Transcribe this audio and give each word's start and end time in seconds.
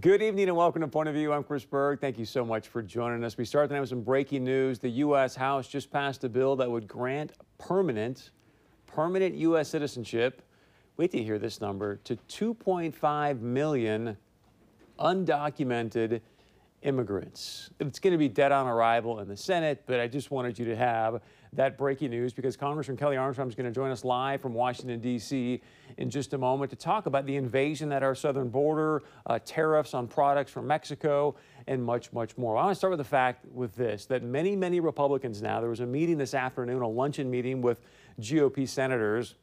Good 0.00 0.20
evening 0.20 0.48
and 0.48 0.56
welcome 0.58 0.82
to 0.82 0.88
Point 0.88 1.08
of 1.08 1.14
View. 1.14 1.32
I'm 1.32 1.42
Chris 1.42 1.64
Berg. 1.64 2.02
Thank 2.02 2.18
you 2.18 2.26
so 2.26 2.44
much 2.44 2.68
for 2.68 2.82
joining 2.82 3.24
us. 3.24 3.38
We 3.38 3.46
start 3.46 3.70
tonight 3.70 3.80
with 3.80 3.88
some 3.88 4.02
breaking 4.02 4.44
news. 4.44 4.78
The 4.78 4.90
U.S. 4.90 5.34
House 5.34 5.66
just 5.66 5.90
passed 5.90 6.22
a 6.24 6.28
bill 6.28 6.54
that 6.56 6.70
would 6.70 6.86
grant 6.86 7.32
permanent, 7.56 8.30
permanent 8.86 9.34
U.S. 9.36 9.70
citizenship. 9.70 10.42
Wait 10.98 11.12
till 11.12 11.20
you 11.20 11.24
hear 11.24 11.38
this 11.38 11.62
number 11.62 11.96
to 12.04 12.16
2.5 12.28 13.40
million 13.40 14.18
undocumented 14.98 16.20
immigrants. 16.82 17.70
It's 17.80 17.98
going 17.98 18.12
to 18.12 18.18
be 18.18 18.28
dead 18.28 18.52
on 18.52 18.66
arrival 18.66 19.20
in 19.20 19.28
the 19.28 19.36
Senate, 19.36 19.84
but 19.86 19.98
I 19.98 20.08
just 20.08 20.30
wanted 20.30 20.58
you 20.58 20.66
to 20.66 20.76
have 20.76 21.22
that 21.56 21.76
breaking 21.76 22.10
news 22.10 22.32
because 22.32 22.56
Congressman 22.56 22.96
Kelly 22.96 23.16
Armstrong 23.16 23.48
is 23.48 23.54
going 23.54 23.66
to 23.66 23.72
join 23.72 23.90
us 23.90 24.04
live 24.04 24.40
from 24.40 24.54
Washington, 24.54 25.00
D.C. 25.00 25.60
in 25.96 26.10
just 26.10 26.34
a 26.34 26.38
moment 26.38 26.70
to 26.70 26.76
talk 26.76 27.06
about 27.06 27.26
the 27.26 27.36
invasion 27.36 27.92
at 27.92 28.02
our 28.02 28.14
southern 28.14 28.48
border, 28.48 29.02
uh, 29.26 29.38
tariffs 29.44 29.94
on 29.94 30.06
products 30.06 30.52
from 30.52 30.66
Mexico, 30.66 31.34
and 31.66 31.82
much, 31.82 32.12
much 32.12 32.36
more. 32.38 32.56
I 32.56 32.64
want 32.64 32.74
to 32.74 32.78
start 32.78 32.92
with 32.92 32.98
the 32.98 33.04
fact 33.04 33.44
with 33.52 33.74
this 33.74 34.06
that 34.06 34.22
many, 34.22 34.54
many 34.54 34.80
Republicans 34.80 35.42
now, 35.42 35.60
there 35.60 35.70
was 35.70 35.80
a 35.80 35.86
meeting 35.86 36.18
this 36.18 36.34
afternoon, 36.34 36.82
a 36.82 36.88
luncheon 36.88 37.30
meeting 37.30 37.62
with 37.62 37.80
GOP 38.20 38.68
senators. 38.68 39.34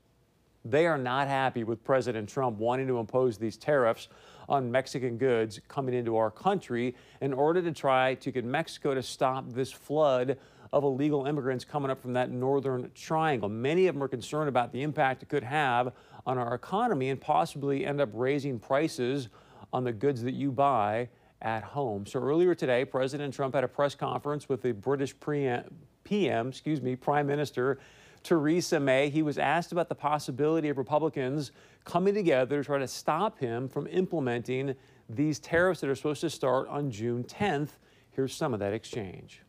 They 0.66 0.86
are 0.86 0.98
not 0.98 1.28
happy 1.28 1.66
with 1.66 1.84
President 1.84 2.30
Trump 2.30 2.58
wanting 2.58 2.88
to 2.88 3.00
impose 3.00 3.38
these 3.38 3.58
tariffs 3.58 4.08
on 4.48 4.72
Mexican 4.72 5.18
goods 5.18 5.60
coming 5.68 5.94
into 5.94 6.16
our 6.16 6.32
country 6.32 6.96
in 7.22 7.34
order 7.34 7.62
to 7.62 7.72
try 7.72 8.16
to 8.16 8.32
get 8.32 8.46
Mexico 8.46 8.94
to 8.94 9.04
stop 9.04 9.50
this 9.50 9.72
flood 9.72 10.38
of 10.74 10.84
illegal 10.84 11.28
immigrants 11.28 11.64
coming 11.64 11.92
up 11.92 12.02
from 12.02 12.14
that 12.14 12.32
northern 12.32 12.90
triangle. 12.96 13.48
Many 13.48 13.86
of 13.86 13.94
them 13.94 14.02
are 14.02 14.08
concerned 14.08 14.50
about 14.50 14.74
the 14.74 14.82
impact 14.82 15.22
it 15.22 15.30
could 15.30 15.44
have 15.44 15.94
on 16.26 16.40
our 16.40 16.56
economy 16.56 17.10
and 17.10 17.22
possibly 17.22 17.86
end 17.86 18.02
up 18.02 18.10
raising 18.12 18.60
prices 18.60 19.30
on 19.72 19.84
the 19.84 19.94
goods 19.94 20.24
that 20.24 20.34
you 20.34 20.52
buy 20.52 21.08
at 21.44 21.64
home. 21.64 22.08
So 22.08 22.20
earlier 22.20 22.56
today, 22.56 22.86
President 22.86 23.34
Trump 23.36 23.54
had 23.54 23.64
a 23.64 23.68
press 23.68 23.94
conference 23.94 24.50
with 24.50 24.64
the 24.64 24.72
British 24.72 25.14
PM, 25.20 26.48
excuse 26.48 26.82
me, 26.82 26.96
Prime 26.96 27.28
Minister 27.28 27.78
Theresa 28.24 28.80
May. 28.80 29.10
He 29.10 29.22
was 29.22 29.38
asked 29.38 29.74
about 29.74 29.90
the 29.90 29.96
possibility 29.96 30.70
of 30.70 30.78
Republicans 30.80 31.52
coming 31.86 32.16
together 32.16 32.64
to 32.64 32.66
try 32.66 32.80
to 32.80 32.88
stop 32.88 33.38
him 33.38 33.70
from 33.70 33.86
implementing 33.88 34.74
these 35.08 35.38
tariffs 35.38 35.82
that 35.82 35.90
are 35.90 35.96
supposed 35.96 36.22
to 36.22 36.32
start 36.32 36.68
on 36.68 36.90
June 36.90 37.24
10th. 37.26 37.72
Here's 38.10 38.34
some 38.34 38.56
of 38.56 38.60
that 38.62 38.74
exchange. 38.74 39.42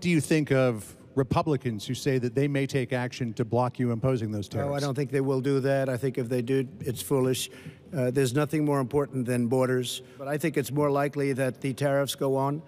Do 0.00 0.08
you 0.08 0.20
think 0.20 0.50
of 0.50 0.96
Republicans 1.14 1.86
who 1.86 1.94
say 1.94 2.18
that 2.18 2.34
they 2.34 2.48
may 2.48 2.66
take 2.66 2.92
action 2.92 3.34
to 3.34 3.44
block 3.44 3.78
you 3.78 3.92
imposing 3.92 4.32
those 4.32 4.48
tariffs? 4.48 4.70
No, 4.70 4.74
I 4.74 4.80
don't 4.80 4.94
think 4.94 5.10
they 5.10 5.20
will 5.20 5.40
do 5.40 5.60
that. 5.60 5.88
I 5.88 5.96
think 5.96 6.16
if 6.16 6.28
they 6.28 6.40
do, 6.40 6.66
it's 6.80 7.02
foolish. 7.02 7.50
Uh, 7.94 8.10
there's 8.10 8.32
nothing 8.32 8.64
more 8.64 8.80
important 8.80 9.26
than 9.26 9.46
borders. 9.46 10.02
But 10.16 10.28
I 10.28 10.38
think 10.38 10.56
it's 10.56 10.70
more 10.72 10.90
likely 10.90 11.32
that 11.34 11.60
the 11.60 11.74
tariffs 11.74 12.14
go 12.14 12.36
on 12.36 12.62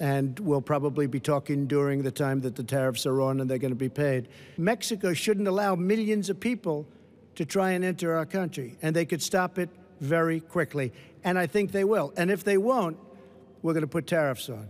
and 0.00 0.38
we'll 0.40 0.60
probably 0.60 1.06
be 1.06 1.20
talking 1.20 1.66
during 1.66 2.02
the 2.02 2.10
time 2.10 2.40
that 2.42 2.54
the 2.54 2.62
tariffs 2.62 3.06
are 3.06 3.20
on 3.20 3.40
and 3.40 3.50
they're 3.50 3.58
going 3.58 3.72
to 3.72 3.76
be 3.76 3.88
paid. 3.88 4.28
Mexico 4.56 5.12
shouldn't 5.12 5.48
allow 5.48 5.74
millions 5.74 6.30
of 6.30 6.38
people 6.38 6.86
to 7.34 7.44
try 7.44 7.70
and 7.70 7.84
enter 7.84 8.16
our 8.16 8.26
country, 8.26 8.76
and 8.82 8.94
they 8.94 9.04
could 9.04 9.22
stop 9.22 9.58
it 9.58 9.70
very 10.00 10.40
quickly. 10.40 10.92
And 11.24 11.38
I 11.38 11.46
think 11.46 11.72
they 11.72 11.84
will. 11.84 12.12
And 12.16 12.30
if 12.30 12.44
they 12.44 12.58
won't, 12.58 12.96
we're 13.62 13.72
going 13.72 13.82
to 13.82 13.88
put 13.88 14.06
tariffs 14.06 14.48
on. 14.48 14.68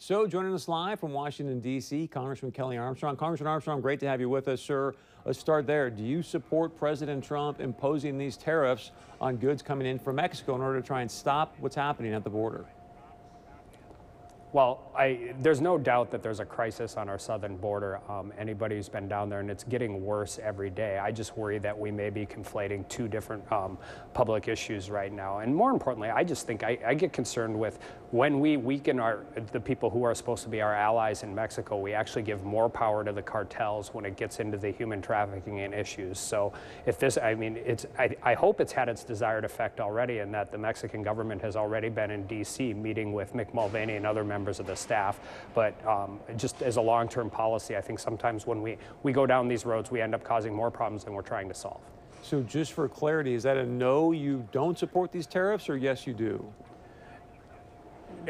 So, 0.00 0.28
joining 0.28 0.54
us 0.54 0.68
live 0.68 1.00
from 1.00 1.12
Washington, 1.12 1.58
D.C., 1.58 2.06
Congressman 2.06 2.52
Kelly 2.52 2.78
Armstrong. 2.78 3.16
Congressman 3.16 3.48
Armstrong, 3.48 3.80
great 3.80 3.98
to 3.98 4.06
have 4.06 4.20
you 4.20 4.28
with 4.28 4.46
us, 4.46 4.60
sir. 4.60 4.94
Let's 5.24 5.40
start 5.40 5.66
there. 5.66 5.90
Do 5.90 6.04
you 6.04 6.22
support 6.22 6.76
President 6.76 7.24
Trump 7.24 7.60
imposing 7.60 8.16
these 8.16 8.36
tariffs 8.36 8.92
on 9.20 9.38
goods 9.38 9.60
coming 9.60 9.88
in 9.88 9.98
from 9.98 10.14
Mexico 10.14 10.54
in 10.54 10.60
order 10.60 10.80
to 10.80 10.86
try 10.86 11.00
and 11.00 11.10
stop 11.10 11.56
what's 11.58 11.74
happening 11.74 12.14
at 12.14 12.22
the 12.22 12.30
border? 12.30 12.64
Well, 14.50 14.90
I, 14.96 15.34
there's 15.40 15.60
no 15.60 15.76
doubt 15.76 16.10
that 16.10 16.22
there's 16.22 16.40
a 16.40 16.44
crisis 16.44 16.96
on 16.96 17.10
our 17.10 17.18
southern 17.18 17.58
border. 17.58 18.00
Um, 18.08 18.32
anybody 18.38 18.76
who's 18.76 18.88
been 18.88 19.06
down 19.06 19.28
there, 19.28 19.40
and 19.40 19.50
it's 19.50 19.62
getting 19.62 20.02
worse 20.02 20.38
every 20.42 20.70
day. 20.70 20.96
I 20.96 21.12
just 21.12 21.36
worry 21.36 21.58
that 21.58 21.78
we 21.78 21.90
may 21.90 22.08
be 22.08 22.24
conflating 22.24 22.88
two 22.88 23.08
different 23.08 23.50
um, 23.52 23.76
public 24.14 24.48
issues 24.48 24.88
right 24.88 25.12
now. 25.12 25.40
And 25.40 25.54
more 25.54 25.70
importantly, 25.70 26.08
I 26.08 26.24
just 26.24 26.46
think 26.46 26.62
I, 26.62 26.78
I, 26.86 26.94
get 26.94 27.12
concerned 27.12 27.58
with 27.58 27.78
when 28.10 28.40
we 28.40 28.56
weaken 28.56 28.98
our 28.98 29.26
the 29.52 29.60
people 29.60 29.90
who 29.90 30.02
are 30.02 30.14
supposed 30.14 30.44
to 30.44 30.48
be 30.48 30.62
our 30.62 30.74
allies 30.74 31.24
in 31.24 31.34
Mexico. 31.34 31.78
We 31.78 31.92
actually 31.92 32.22
give 32.22 32.42
more 32.42 32.70
power 32.70 33.04
to 33.04 33.12
the 33.12 33.22
cartels 33.22 33.92
when 33.92 34.06
it 34.06 34.16
gets 34.16 34.40
into 34.40 34.56
the 34.56 34.70
human 34.70 35.02
trafficking 35.02 35.60
and 35.60 35.74
issues. 35.74 36.18
So 36.18 36.54
if 36.86 36.98
this, 36.98 37.18
I 37.18 37.34
mean, 37.34 37.58
it's 37.66 37.84
I, 37.98 38.16
I 38.22 38.32
hope 38.32 38.62
it's 38.62 38.72
had 38.72 38.88
its 38.88 39.04
desired 39.04 39.44
effect 39.44 39.78
already, 39.78 40.20
and 40.20 40.32
that 40.32 40.50
the 40.50 40.58
Mexican 40.58 41.02
government 41.02 41.42
has 41.42 41.54
already 41.54 41.90
been 41.90 42.10
in 42.10 42.26
D.C. 42.26 42.72
meeting 42.72 43.12
with 43.12 43.34
Mick 43.34 43.52
Mulvaney 43.52 43.96
and 43.96 44.06
other 44.06 44.24
members 44.24 44.37
members 44.38 44.60
of 44.60 44.66
the 44.66 44.76
staff. 44.76 45.18
But 45.52 45.74
um, 45.84 46.20
just 46.36 46.62
as 46.62 46.76
a 46.76 46.80
long-term 46.80 47.28
policy, 47.28 47.76
I 47.76 47.80
think 47.80 47.98
sometimes 47.98 48.46
when 48.46 48.62
we, 48.62 48.78
we 49.02 49.12
go 49.12 49.26
down 49.26 49.48
these 49.48 49.66
roads, 49.66 49.90
we 49.90 50.00
end 50.00 50.14
up 50.14 50.22
causing 50.22 50.54
more 50.54 50.70
problems 50.70 51.04
than 51.04 51.12
we're 51.12 51.22
trying 51.22 51.48
to 51.48 51.54
solve. 51.54 51.80
So 52.22 52.42
just 52.42 52.72
for 52.72 52.88
clarity, 52.88 53.34
is 53.34 53.42
that 53.42 53.56
a 53.56 53.66
no, 53.66 54.12
you 54.12 54.46
don't 54.52 54.78
support 54.78 55.10
these 55.10 55.26
tariffs, 55.26 55.68
or 55.68 55.76
yes, 55.76 56.06
you 56.06 56.12
do? 56.12 56.52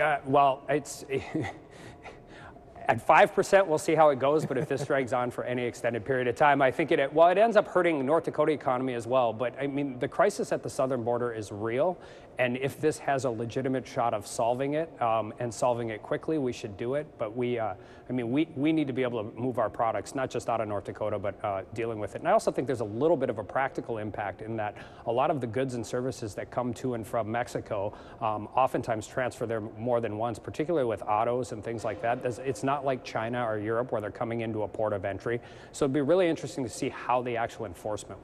Uh, 0.01 0.17
well, 0.25 0.63
it's 0.69 1.05
at 2.89 3.07
5%, 3.07 3.67
we'll 3.67 3.77
see 3.77 3.95
how 3.95 4.09
it 4.09 4.19
goes, 4.19 4.47
but 4.47 4.57
if 4.57 4.67
this 4.67 4.87
drags 4.87 5.13
on 5.13 5.31
for 5.31 5.45
any 5.45 5.65
extended 5.65 6.07
period 6.07 6.27
of 6.27 6.37
time, 6.37 6.63
I 6.63 6.71
think 6.71 6.91
it, 6.91 7.13
well, 7.13 7.29
it 7.29 7.37
ends 7.37 7.57
up 7.57 7.69
hurting 7.69 8.05
North 8.07 8.25
Dakota 8.25 8.53
economy 8.53 8.95
as 8.95 9.07
well. 9.07 9.35
But 9.35 9.55
I 9.61 9.67
mean, 9.67 9.99
the 9.99 10.09
crisis 10.09 10.53
at 10.53 10.63
the 10.63 10.71
southern 10.71 11.05
border 11.05 11.33
is 11.33 11.53
real. 11.53 11.99
And 12.39 12.57
if 12.57 12.81
this 12.81 12.99
has 12.99 13.25
a 13.25 13.31
legitimate 13.31 13.85
shot 13.85 14.15
of 14.15 14.25
solving 14.25 14.75
it 14.75 14.91
um, 15.03 15.35
and 15.41 15.53
solving 15.53 15.91
it 15.91 16.03
quickly, 16.03 16.39
we 16.39 16.53
should 16.53 16.77
do 16.77 16.95
it. 16.95 17.07
But 17.19 17.37
we, 17.37 17.59
uh, 17.59 17.75
I 18.09 18.13
mean, 18.13 18.31
we, 18.31 18.47
we 18.55 18.73
need 18.73 18.87
to 18.87 18.93
be 18.93 19.03
able 19.03 19.25
to 19.25 19.39
move 19.39 19.59
our 19.59 19.69
products, 19.69 20.15
not 20.15 20.31
just 20.31 20.49
out 20.49 20.61
of 20.61 20.69
North 20.69 20.85
Dakota, 20.85 21.19
but 21.19 21.45
uh, 21.45 21.63
dealing 21.75 21.99
with 21.99 22.15
it. 22.15 22.21
And 22.21 22.29
I 22.29 22.33
also 22.33 22.53
think 22.53 22.69
there's 22.69 22.81
a 22.81 22.85
little 22.85 23.17
bit 23.17 23.29
of 23.29 23.39
a 23.39 23.45
practical 23.45 23.99
impact 23.99 24.41
in 24.41 24.57
that 24.57 24.77
a 25.07 25.13
lot 25.13 25.33
of 25.33 25.41
the 25.41 25.49
goods 25.49 25.75
and 25.75 25.85
services 25.85 26.35
that 26.37 26.53
come 26.53 26.73
to 26.75 26.95
and 26.95 27.05
from 27.05 27.29
Mexico 27.29 27.93
um, 28.21 28.47
oftentimes 28.55 29.09
transfer 29.09 29.45
there 29.45 29.61
more 29.61 30.01
than 30.01 30.17
once, 30.17 30.39
particularly 30.39 30.87
with 30.87 31.03
autos 31.03 31.51
and 31.51 31.65
things 31.65 31.85
like 31.85 32.01
that. 32.03 32.25
It's 32.25 32.63
not 32.63 32.85
like 32.85 33.03
China 33.03 33.45
or 33.45 33.59
Europe 33.59 33.91
where 33.91 34.01
they're 34.01 34.13
coming 34.13 34.43
into 34.43 34.63
a 34.63 34.69
port 34.69 34.93
of 34.93 35.05
entry. 35.05 35.41
So 35.73 35.87
it'd 35.87 35.93
be 35.93 36.03
really 36.03 36.29
interesting 36.29 36.63
to 36.63 36.71
see 36.71 36.89
how 36.89 37.21
the 37.21 37.37
actual 37.37 37.67
enforcement. 37.67 38.21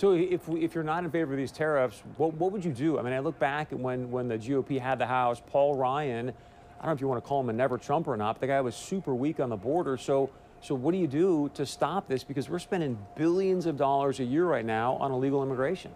So 0.00 0.14
if, 0.14 0.48
if 0.48 0.74
you're 0.74 0.82
not 0.82 1.04
in 1.04 1.10
favor 1.10 1.34
of 1.34 1.36
these 1.36 1.52
tariffs, 1.52 2.02
what, 2.16 2.32
what 2.32 2.52
would 2.52 2.64
you 2.64 2.72
do? 2.72 2.98
I 2.98 3.02
mean, 3.02 3.12
I 3.12 3.18
look 3.18 3.38
back 3.38 3.68
when, 3.70 4.10
when 4.10 4.28
the 4.28 4.38
GOP 4.38 4.80
had 4.80 4.98
the 4.98 5.04
House, 5.04 5.42
Paul 5.46 5.76
Ryan, 5.76 6.30
I 6.30 6.32
don't 6.78 6.86
know 6.86 6.92
if 6.92 7.02
you 7.02 7.06
want 7.06 7.22
to 7.22 7.28
call 7.28 7.38
him 7.40 7.50
a 7.50 7.52
never 7.52 7.76
Trump 7.76 8.08
or 8.08 8.16
not, 8.16 8.36
but 8.36 8.40
the 8.40 8.46
guy 8.46 8.62
was 8.62 8.74
super 8.74 9.14
weak 9.14 9.40
on 9.40 9.50
the 9.50 9.58
border. 9.58 9.98
So, 9.98 10.30
so 10.62 10.74
what 10.74 10.92
do 10.92 10.96
you 10.96 11.06
do 11.06 11.50
to 11.52 11.66
stop 11.66 12.08
this? 12.08 12.24
Because 12.24 12.48
we're 12.48 12.60
spending 12.60 12.96
billions 13.14 13.66
of 13.66 13.76
dollars 13.76 14.20
a 14.20 14.24
year 14.24 14.46
right 14.46 14.64
now 14.64 14.94
on 14.94 15.12
illegal 15.12 15.42
immigration. 15.42 15.92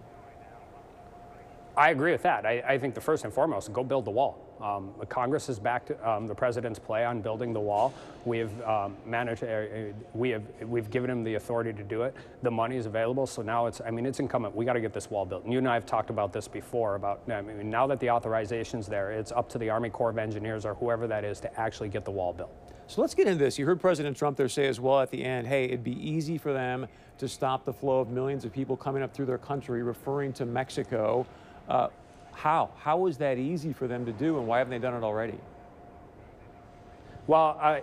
I 1.76 1.90
agree 1.90 2.12
with 2.12 2.22
that. 2.22 2.46
I, 2.46 2.62
I 2.66 2.78
think 2.78 2.94
the 2.94 3.00
first 3.00 3.24
and 3.24 3.32
foremost, 3.32 3.72
go 3.72 3.82
build 3.82 4.04
the 4.04 4.10
wall. 4.10 4.40
Um, 4.60 4.94
Congress 5.08 5.48
has 5.48 5.58
backed 5.58 5.90
um, 6.04 6.26
the 6.26 6.34
president's 6.34 6.78
play 6.78 7.04
on 7.04 7.20
building 7.20 7.52
the 7.52 7.60
wall. 7.60 7.92
We 8.24 8.38
have 8.38 8.62
um, 8.62 8.96
managed. 9.04 9.42
Uh, 9.42 9.92
we 10.14 10.30
have 10.30 10.42
we've 10.62 10.88
given 10.88 11.10
him 11.10 11.24
the 11.24 11.34
authority 11.34 11.72
to 11.72 11.82
do 11.82 12.02
it. 12.02 12.14
The 12.42 12.50
money 12.50 12.76
is 12.76 12.86
available, 12.86 13.26
so 13.26 13.42
now 13.42 13.66
it's. 13.66 13.80
I 13.80 13.90
mean, 13.90 14.06
it's 14.06 14.20
incumbent. 14.20 14.54
We 14.54 14.64
got 14.64 14.74
to 14.74 14.80
get 14.80 14.92
this 14.92 15.10
wall 15.10 15.26
built. 15.26 15.44
And 15.44 15.52
you 15.52 15.58
and 15.58 15.68
I 15.68 15.74
have 15.74 15.84
talked 15.84 16.10
about 16.10 16.32
this 16.32 16.46
before. 16.46 16.94
About 16.94 17.22
I 17.28 17.42
mean, 17.42 17.68
now 17.68 17.86
that 17.88 17.98
the 17.98 18.06
authorization's 18.06 18.86
there, 18.86 19.10
it's 19.10 19.32
up 19.32 19.48
to 19.50 19.58
the 19.58 19.68
Army 19.68 19.90
Corps 19.90 20.10
of 20.10 20.18
Engineers 20.18 20.64
or 20.64 20.74
whoever 20.74 21.08
that 21.08 21.24
is 21.24 21.40
to 21.40 21.60
actually 21.60 21.88
get 21.88 22.04
the 22.04 22.12
wall 22.12 22.32
built. 22.32 22.52
So 22.86 23.00
let's 23.00 23.14
get 23.14 23.26
into 23.26 23.42
this. 23.42 23.58
You 23.58 23.66
heard 23.66 23.80
President 23.80 24.16
Trump 24.16 24.36
there 24.36 24.48
say 24.48 24.66
as 24.66 24.78
well 24.78 25.00
at 25.00 25.10
the 25.10 25.24
end, 25.24 25.46
hey, 25.46 25.64
it'd 25.64 25.82
be 25.82 25.98
easy 26.08 26.36
for 26.36 26.52
them 26.52 26.86
to 27.16 27.28
stop 27.28 27.64
the 27.64 27.72
flow 27.72 28.00
of 28.00 28.10
millions 28.10 28.44
of 28.44 28.52
people 28.52 28.76
coming 28.76 29.02
up 29.02 29.14
through 29.14 29.26
their 29.26 29.38
country, 29.38 29.82
referring 29.82 30.32
to 30.34 30.44
Mexico. 30.44 31.26
Uh, 31.68 31.88
how? 32.32 32.70
How 32.78 33.06
is 33.06 33.18
that 33.18 33.38
easy 33.38 33.72
for 33.72 33.86
them 33.86 34.06
to 34.06 34.12
do, 34.12 34.38
and 34.38 34.46
why 34.46 34.58
haven't 34.58 34.72
they 34.72 34.78
done 34.78 34.94
it 34.94 35.04
already? 35.04 35.38
Well, 37.26 37.58
I, 37.60 37.82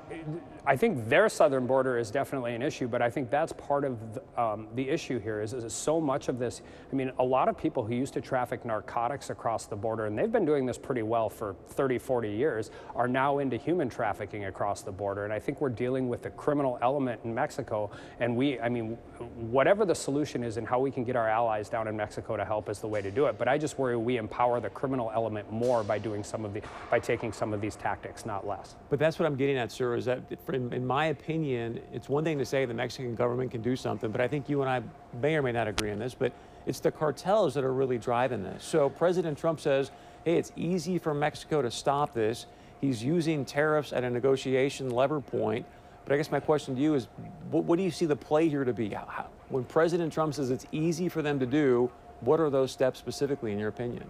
I 0.67 0.75
think 0.75 1.09
their 1.09 1.27
southern 1.27 1.65
border 1.65 1.97
is 1.97 2.11
definitely 2.11 2.53
an 2.53 2.61
issue, 2.61 2.87
but 2.87 3.01
I 3.01 3.09
think 3.09 3.31
that's 3.31 3.51
part 3.53 3.83
of 3.83 3.97
the, 4.13 4.41
um, 4.41 4.67
the 4.75 4.87
issue 4.87 5.19
here 5.19 5.41
is, 5.41 5.53
is 5.53 5.73
so 5.73 5.99
much 5.99 6.29
of 6.29 6.37
this. 6.37 6.61
I 6.91 6.95
mean, 6.95 7.11
a 7.17 7.23
lot 7.23 7.47
of 7.49 7.57
people 7.57 7.83
who 7.83 7.95
used 7.95 8.13
to 8.13 8.21
traffic 8.21 8.63
narcotics 8.63 9.31
across 9.31 9.65
the 9.65 9.75
border, 9.75 10.05
and 10.05 10.15
they've 10.15 10.31
been 10.31 10.45
doing 10.45 10.67
this 10.67 10.77
pretty 10.77 11.01
well 11.01 11.29
for 11.29 11.55
30, 11.69 11.97
40 11.97 12.29
years, 12.29 12.69
are 12.95 13.07
now 13.07 13.39
into 13.39 13.57
human 13.57 13.89
trafficking 13.89 14.45
across 14.45 14.83
the 14.83 14.91
border. 14.91 15.23
And 15.23 15.33
I 15.33 15.39
think 15.39 15.61
we're 15.61 15.69
dealing 15.69 16.07
with 16.07 16.21
the 16.21 16.29
criminal 16.29 16.77
element 16.83 17.21
in 17.23 17.33
Mexico. 17.33 17.89
And 18.19 18.37
we, 18.37 18.59
I 18.59 18.69
mean, 18.69 18.99
whatever 19.37 19.83
the 19.83 19.95
solution 19.95 20.43
is 20.43 20.57
and 20.57 20.67
how 20.67 20.79
we 20.79 20.91
can 20.91 21.03
get 21.03 21.15
our 21.15 21.27
allies 21.27 21.69
down 21.69 21.87
in 21.87 21.97
Mexico 21.97 22.37
to 22.37 22.45
help 22.45 22.69
is 22.69 22.79
the 22.79 22.87
way 22.87 23.01
to 23.01 23.09
do 23.09 23.25
it. 23.25 23.39
But 23.39 23.47
I 23.47 23.57
just 23.57 23.79
worry 23.79 23.97
we 23.97 24.17
empower 24.17 24.59
the 24.59 24.69
criminal 24.69 25.11
element 25.11 25.51
more 25.51 25.83
by 25.83 25.97
doing 25.97 26.23
some 26.23 26.45
of 26.45 26.53
the, 26.53 26.61
by 26.91 26.99
taking 26.99 27.33
some 27.33 27.51
of 27.51 27.61
these 27.61 27.75
tactics, 27.75 28.27
not 28.27 28.45
less. 28.45 28.75
But 28.91 28.99
that's 28.99 29.17
what 29.17 29.25
I'm 29.25 29.30
getting 29.35 29.57
at, 29.57 29.71
sir, 29.71 29.95
is 29.95 30.05
that 30.05 30.19
in, 30.51 30.73
in 30.73 30.85
my 30.85 31.07
opinion, 31.07 31.79
it's 31.93 32.09
one 32.09 32.23
thing 32.23 32.37
to 32.37 32.45
say 32.45 32.65
the 32.65 32.73
Mexican 32.73 33.15
government 33.15 33.51
can 33.51 33.61
do 33.61 33.75
something, 33.75 34.11
but 34.11 34.21
I 34.21 34.27
think 34.27 34.49
you 34.49 34.61
and 34.61 34.69
I 34.69 34.81
may 35.21 35.35
or 35.35 35.41
may 35.41 35.51
not 35.51 35.67
agree 35.67 35.91
on 35.91 35.99
this, 35.99 36.13
but 36.13 36.31
it's 36.65 36.79
the 36.79 36.91
cartels 36.91 37.53
that 37.55 37.63
are 37.63 37.73
really 37.73 37.97
driving 37.97 38.43
this. 38.43 38.63
So 38.63 38.89
President 38.89 39.37
Trump 39.37 39.59
says, 39.59 39.91
hey, 40.25 40.37
it's 40.37 40.51
easy 40.55 40.97
for 40.97 41.13
Mexico 41.13 41.61
to 41.61 41.71
stop 41.71 42.13
this. 42.13 42.45
He's 42.79 43.03
using 43.03 43.45
tariffs 43.45 43.93
at 43.93 44.03
a 44.03 44.09
negotiation 44.09 44.89
lever 44.89 45.21
point. 45.21 45.65
But 46.05 46.13
I 46.13 46.17
guess 46.17 46.31
my 46.31 46.39
question 46.39 46.75
to 46.75 46.81
you 46.81 46.95
is 46.95 47.07
what, 47.51 47.63
what 47.65 47.77
do 47.77 47.83
you 47.83 47.91
see 47.91 48.05
the 48.05 48.15
play 48.15 48.49
here 48.49 48.63
to 48.63 48.73
be? 48.73 48.89
How, 48.89 49.27
when 49.49 49.63
President 49.63 50.11
Trump 50.11 50.33
says 50.33 50.49
it's 50.49 50.65
easy 50.71 51.09
for 51.09 51.21
them 51.21 51.39
to 51.39 51.45
do, 51.45 51.91
what 52.21 52.39
are 52.39 52.49
those 52.49 52.71
steps 52.71 52.99
specifically, 52.99 53.51
in 53.51 53.59
your 53.59 53.69
opinion? 53.69 54.09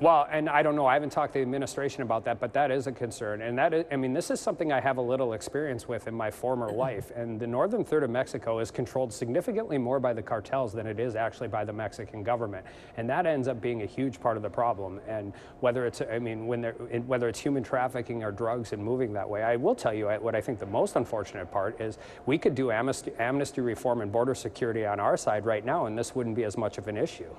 Well, 0.00 0.26
and 0.28 0.48
I 0.48 0.64
don't 0.64 0.74
know, 0.74 0.86
I 0.86 0.94
haven't 0.94 1.10
talked 1.10 1.34
to 1.34 1.38
the 1.38 1.42
administration 1.42 2.02
about 2.02 2.24
that, 2.24 2.40
but 2.40 2.52
that 2.54 2.72
is 2.72 2.88
a 2.88 2.92
concern. 2.92 3.42
And 3.42 3.56
that 3.58 3.72
is, 3.72 3.84
I 3.92 3.96
mean, 3.96 4.12
this 4.12 4.28
is 4.28 4.40
something 4.40 4.72
I 4.72 4.80
have 4.80 4.96
a 4.96 5.02
little 5.02 5.34
experience 5.34 5.86
with 5.86 6.08
in 6.08 6.14
my 6.14 6.32
former 6.32 6.68
mm-hmm. 6.68 6.78
life. 6.78 7.12
And 7.14 7.38
the 7.38 7.46
northern 7.46 7.84
third 7.84 8.02
of 8.02 8.10
Mexico 8.10 8.58
is 8.58 8.72
controlled 8.72 9.12
significantly 9.12 9.78
more 9.78 10.00
by 10.00 10.12
the 10.12 10.22
cartels 10.22 10.72
than 10.72 10.88
it 10.88 10.98
is 10.98 11.14
actually 11.14 11.46
by 11.46 11.64
the 11.64 11.72
Mexican 11.72 12.24
government. 12.24 12.66
And 12.96 13.08
that 13.08 13.24
ends 13.24 13.46
up 13.46 13.60
being 13.60 13.82
a 13.82 13.86
huge 13.86 14.20
part 14.20 14.36
of 14.36 14.42
the 14.42 14.50
problem. 14.50 15.00
And 15.06 15.32
whether 15.60 15.86
it's, 15.86 16.02
I 16.02 16.18
mean, 16.18 16.48
when 16.48 16.64
whether 17.06 17.28
it's 17.28 17.38
human 17.38 17.62
trafficking 17.62 18.24
or 18.24 18.32
drugs 18.32 18.72
and 18.72 18.82
moving 18.82 19.12
that 19.12 19.28
way, 19.28 19.44
I 19.44 19.54
will 19.54 19.76
tell 19.76 19.94
you 19.94 20.08
what 20.08 20.34
I 20.34 20.40
think 20.40 20.58
the 20.58 20.66
most 20.66 20.96
unfortunate 20.96 21.52
part 21.52 21.80
is 21.80 21.98
we 22.26 22.36
could 22.36 22.56
do 22.56 22.72
amnesty, 22.72 23.12
amnesty 23.20 23.60
reform 23.60 24.00
and 24.00 24.10
border 24.10 24.34
security 24.34 24.84
on 24.86 24.98
our 24.98 25.16
side 25.16 25.46
right 25.46 25.64
now, 25.64 25.86
and 25.86 25.96
this 25.96 26.16
wouldn't 26.16 26.34
be 26.34 26.44
as 26.44 26.56
much 26.56 26.78
of 26.78 26.88
an 26.88 26.96
issue. 26.96 27.32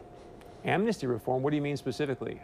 Amnesty 0.65 1.05
reform, 1.05 1.43
what 1.43 1.51
do 1.51 1.55
you 1.55 1.61
mean 1.61 1.77
specifically? 1.77 2.41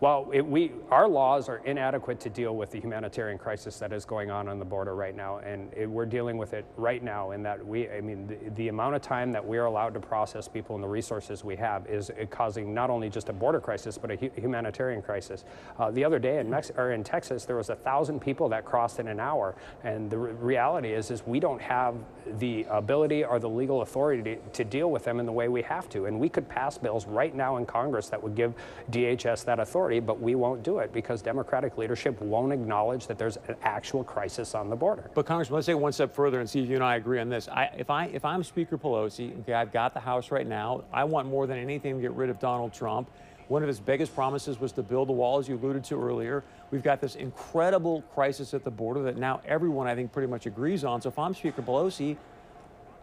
Well, 0.00 0.30
it, 0.32 0.46
we, 0.46 0.72
our 0.90 1.06
laws 1.06 1.50
are 1.50 1.58
inadequate 1.58 2.20
to 2.20 2.30
deal 2.30 2.56
with 2.56 2.70
the 2.70 2.80
humanitarian 2.80 3.36
crisis 3.36 3.78
that 3.80 3.92
is 3.92 4.06
going 4.06 4.30
on 4.30 4.48
on 4.48 4.58
the 4.58 4.64
border 4.64 4.94
right 4.94 5.14
now, 5.14 5.38
and 5.38 5.70
it, 5.74 5.86
we're 5.86 6.06
dealing 6.06 6.38
with 6.38 6.54
it 6.54 6.64
right 6.78 7.02
now. 7.02 7.32
In 7.32 7.42
that 7.42 7.64
we, 7.64 7.90
I 7.90 8.00
mean, 8.00 8.26
the, 8.26 8.38
the, 8.56 8.68
amount 8.68 8.94
of 8.94 9.02
time 9.02 9.30
that 9.32 9.46
we 9.46 9.58
are 9.58 9.66
allowed 9.66 9.92
to 9.92 10.00
process 10.00 10.48
people 10.48 10.74
and 10.74 10.82
the 10.82 10.88
resources 10.88 11.44
we 11.44 11.54
have 11.56 11.86
is 11.86 12.08
uh, 12.08 12.24
causing 12.30 12.72
not 12.72 12.88
only 12.88 13.10
just 13.10 13.28
a 13.28 13.32
border 13.34 13.60
crisis 13.60 13.98
but 13.98 14.10
a 14.10 14.16
hu 14.16 14.30
humanitarian 14.36 15.02
crisis. 15.02 15.44
Uh, 15.78 15.90
the 15.90 16.02
other 16.02 16.18
day 16.18 16.38
in 16.38 16.48
Mex 16.48 16.72
or 16.78 16.92
in 16.92 17.04
Texas, 17.04 17.44
there 17.44 17.56
was 17.56 17.68
a 17.68 17.76
thousand 17.76 18.20
people 18.20 18.48
that 18.48 18.64
crossed 18.64 19.00
in 19.00 19.08
an 19.08 19.20
hour, 19.20 19.54
and 19.84 20.08
the 20.08 20.16
re 20.16 20.32
reality 20.32 20.94
is, 20.94 21.10
is 21.10 21.26
we 21.26 21.38
don't 21.38 21.60
have 21.60 21.94
the 22.38 22.64
ability 22.70 23.22
or 23.22 23.38
the 23.38 23.48
legal 23.48 23.82
authority 23.82 24.22
to, 24.22 24.36
to 24.52 24.64
deal 24.64 24.90
with 24.90 25.04
them 25.04 25.20
in 25.20 25.26
the 25.26 25.32
way 25.32 25.48
we 25.48 25.60
have 25.60 25.90
to, 25.90 26.06
and 26.06 26.18
we 26.18 26.30
could 26.30 26.48
pass 26.48 26.78
bills 26.78 27.04
right 27.04 27.34
now 27.34 27.58
in 27.58 27.66
Congress 27.66 28.08
that 28.08 28.22
would 28.22 28.34
give 28.34 28.54
DHS 28.90 29.44
that 29.44 29.60
authority 29.60 29.89
but 29.98 30.20
we 30.20 30.34
won't 30.36 30.62
do 30.62 30.78
it 30.78 30.92
because 30.92 31.22
Democratic 31.22 31.76
leadership 31.78 32.20
won't 32.20 32.52
acknowledge 32.52 33.06
that 33.08 33.18
there's 33.18 33.38
an 33.48 33.56
actual 33.62 34.04
crisis 34.04 34.54
on 34.54 34.70
the 34.70 34.76
border. 34.76 35.10
But 35.14 35.26
Congressman, 35.26 35.56
let's 35.56 35.66
take 35.66 35.76
one 35.76 35.92
step 35.92 36.14
further 36.14 36.38
and 36.38 36.48
see 36.48 36.62
if 36.62 36.68
you 36.68 36.76
and 36.76 36.84
I 36.84 36.96
agree 36.96 37.18
on 37.18 37.28
this. 37.28 37.48
I, 37.48 37.70
if 37.76 37.90
I 37.90 38.04
if 38.06 38.24
I'm 38.24 38.44
Speaker 38.44 38.78
Pelosi, 38.78 39.40
okay, 39.40 39.54
I've 39.54 39.72
got 39.72 39.94
the 39.94 40.00
House 40.00 40.30
right 40.30 40.46
now. 40.46 40.84
I 40.92 41.02
want 41.04 41.26
more 41.26 41.46
than 41.46 41.58
anything 41.58 41.96
to 41.96 42.00
get 42.00 42.12
rid 42.12 42.30
of 42.30 42.38
Donald 42.38 42.72
Trump. 42.72 43.10
One 43.48 43.62
of 43.62 43.68
his 43.68 43.80
biggest 43.80 44.14
promises 44.14 44.60
was 44.60 44.70
to 44.72 44.82
build 44.82 45.08
a 45.08 45.12
wall, 45.12 45.40
as 45.40 45.48
you 45.48 45.56
alluded 45.56 45.82
to 45.86 46.00
earlier. 46.00 46.44
We've 46.70 46.84
got 46.84 47.00
this 47.00 47.16
incredible 47.16 48.02
crisis 48.14 48.54
at 48.54 48.62
the 48.62 48.70
border 48.70 49.02
that 49.02 49.16
now 49.16 49.40
everyone, 49.44 49.88
I 49.88 49.96
think, 49.96 50.12
pretty 50.12 50.28
much 50.28 50.46
agrees 50.46 50.84
on. 50.84 51.00
So 51.02 51.08
if 51.08 51.18
I'm 51.18 51.34
Speaker 51.34 51.60
Pelosi, 51.60 52.16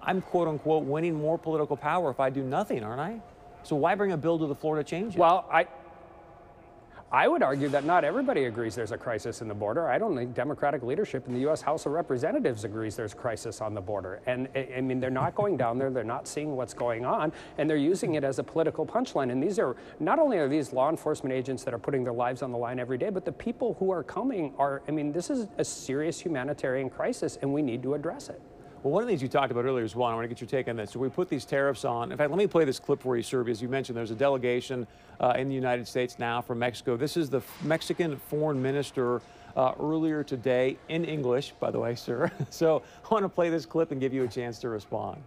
I'm 0.01 0.21
quote 0.21 0.47
unquote 0.47 0.85
winning 0.85 1.15
more 1.15 1.37
political 1.37 1.75
power 1.75 2.09
if 2.09 2.21
I 2.21 2.29
do 2.29 2.43
nothing, 2.43 2.81
aren't 2.81 3.01
I? 3.01 3.19
So 3.63 3.75
why 3.75 3.95
bring 3.95 4.13
a 4.13 4.17
bill 4.17 4.39
to 4.39 4.45
the 4.45 4.55
floor 4.55 4.77
to 4.77 4.83
change 4.85 5.15
it? 5.15 5.19
Well, 5.19 5.45
I 5.51 5.67
I 7.09 7.29
would 7.29 7.41
argue 7.41 7.69
that 7.69 7.85
not 7.85 8.03
everybody 8.03 8.45
agrees 8.45 8.75
there's 8.75 8.91
a 8.91 8.97
crisis 8.97 9.41
in 9.41 9.47
the 9.47 9.53
border. 9.53 9.87
I 9.87 9.97
don't 9.97 10.13
think 10.13 10.33
Democratic 10.33 10.83
leadership 10.83 11.25
in 11.25 11.33
the 11.33 11.39
U.S. 11.41 11.61
House 11.61 11.85
of 11.85 11.93
Representatives 11.93 12.65
agrees 12.65 12.97
there's 12.97 13.13
a 13.13 13.15
crisis 13.15 13.61
on 13.61 13.73
the 13.73 13.79
border. 13.79 14.19
And 14.25 14.49
I 14.53 14.81
mean, 14.81 14.99
they're 14.99 15.09
not 15.09 15.33
going 15.33 15.55
down 15.55 15.77
there, 15.77 15.89
they're 15.89 16.03
not 16.03 16.27
seeing 16.27 16.57
what's 16.57 16.73
going 16.73 17.05
on, 17.05 17.31
and 17.57 17.69
they're 17.69 17.77
using 17.77 18.15
it 18.15 18.25
as 18.25 18.39
a 18.39 18.43
political 18.43 18.85
punchline. 18.85 19.31
And 19.31 19.41
these 19.41 19.57
are 19.57 19.77
not 20.01 20.19
only 20.19 20.37
are 20.37 20.49
these 20.49 20.73
law 20.73 20.89
enforcement 20.89 21.33
agents 21.33 21.63
that 21.63 21.73
are 21.73 21.79
putting 21.79 22.03
their 22.03 22.11
lives 22.11 22.41
on 22.41 22.51
the 22.51 22.57
line 22.57 22.77
every 22.77 22.97
day, 22.97 23.09
but 23.09 23.23
the 23.23 23.31
people 23.31 23.77
who 23.79 23.89
are 23.89 24.03
coming 24.03 24.53
are, 24.57 24.81
I 24.89 24.91
mean, 24.91 25.13
this 25.13 25.29
is 25.29 25.47
a 25.57 25.63
serious 25.63 26.19
humanitarian 26.19 26.89
crisis, 26.89 27.37
and 27.41 27.53
we 27.53 27.61
need 27.61 27.83
to 27.83 27.93
address 27.93 28.27
it. 28.27 28.41
Well, 28.83 28.93
one 28.93 29.01
of 29.01 29.07
the 29.07 29.11
things 29.11 29.23
you 29.23 29.27
talked 29.27 29.51
about 29.51 29.65
earlier 29.65 29.83
is 29.83 29.95
one. 29.95 30.11
I 30.11 30.15
want 30.15 30.25
to 30.25 30.27
get 30.27 30.39
your 30.39 30.47
take 30.47 30.67
on 30.67 30.75
this. 30.75 30.91
So 30.91 30.99
we 30.99 31.09
put 31.09 31.29
these 31.29 31.45
tariffs 31.45 31.83
on. 31.83 32.11
In 32.11 32.17
fact, 32.17 32.29
let 32.29 32.37
me 32.37 32.45
play 32.45 32.63
this 32.63 32.79
clip 32.79 33.01
for 33.01 33.17
you, 33.17 33.23
Serbia. 33.23 33.51
As 33.51 33.61
you 33.61 33.67
mentioned, 33.67 33.97
there's 33.97 34.11
a 34.11 34.15
delegation 34.15 34.85
uh, 35.19 35.33
in 35.35 35.49
the 35.49 35.55
United 35.55 35.87
States 35.87 36.19
now 36.19 36.41
from 36.41 36.59
Mexico. 36.59 36.95
This 36.95 37.17
is 37.17 37.29
the 37.29 37.41
Mexican 37.63 38.17
foreign 38.17 38.61
minister 38.61 39.21
uh, 39.55 39.73
earlier 39.79 40.23
today 40.23 40.77
in 40.89 41.05
English, 41.05 41.53
by 41.59 41.71
the 41.71 41.79
way, 41.79 41.95
sir. 41.95 42.31
So 42.51 42.83
I 43.03 43.13
want 43.13 43.25
to 43.25 43.29
play 43.29 43.49
this 43.49 43.65
clip 43.65 43.91
and 43.91 43.99
give 43.99 44.13
you 44.13 44.23
a 44.23 44.27
chance 44.27 44.59
to 44.59 44.69
respond. 44.69 45.23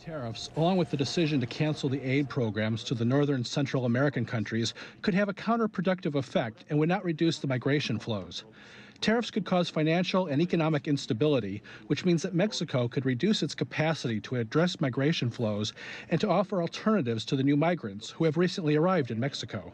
Tariffs, 0.00 0.48
along 0.56 0.78
with 0.78 0.90
the 0.90 0.96
decision 0.96 1.40
to 1.40 1.46
cancel 1.46 1.88
the 1.88 2.00
aid 2.00 2.28
programs 2.28 2.84
to 2.84 2.94
the 2.94 3.04
northern 3.04 3.44
Central 3.44 3.84
American 3.84 4.24
countries, 4.24 4.72
could 5.02 5.12
have 5.12 5.28
a 5.28 5.34
counterproductive 5.34 6.14
effect 6.14 6.64
and 6.70 6.78
would 6.78 6.88
not 6.88 7.04
reduce 7.04 7.38
the 7.40 7.46
migration 7.46 7.98
flows. 7.98 8.44
Tariffs 9.00 9.30
could 9.30 9.44
cause 9.44 9.70
financial 9.70 10.26
and 10.26 10.42
economic 10.42 10.88
instability, 10.88 11.62
which 11.86 12.04
means 12.04 12.22
that 12.22 12.34
Mexico 12.34 12.88
could 12.88 13.06
reduce 13.06 13.42
its 13.42 13.54
capacity 13.54 14.20
to 14.22 14.36
address 14.36 14.80
migration 14.80 15.30
flows 15.30 15.72
and 16.10 16.20
to 16.20 16.28
offer 16.28 16.60
alternatives 16.60 17.24
to 17.26 17.36
the 17.36 17.44
new 17.44 17.56
migrants 17.56 18.10
who 18.10 18.24
have 18.24 18.36
recently 18.36 18.74
arrived 18.74 19.10
in 19.12 19.20
Mexico. 19.20 19.72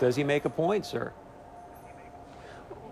Does 0.00 0.16
he 0.16 0.24
make 0.24 0.44
a 0.44 0.50
point, 0.50 0.84
sir? 0.84 1.12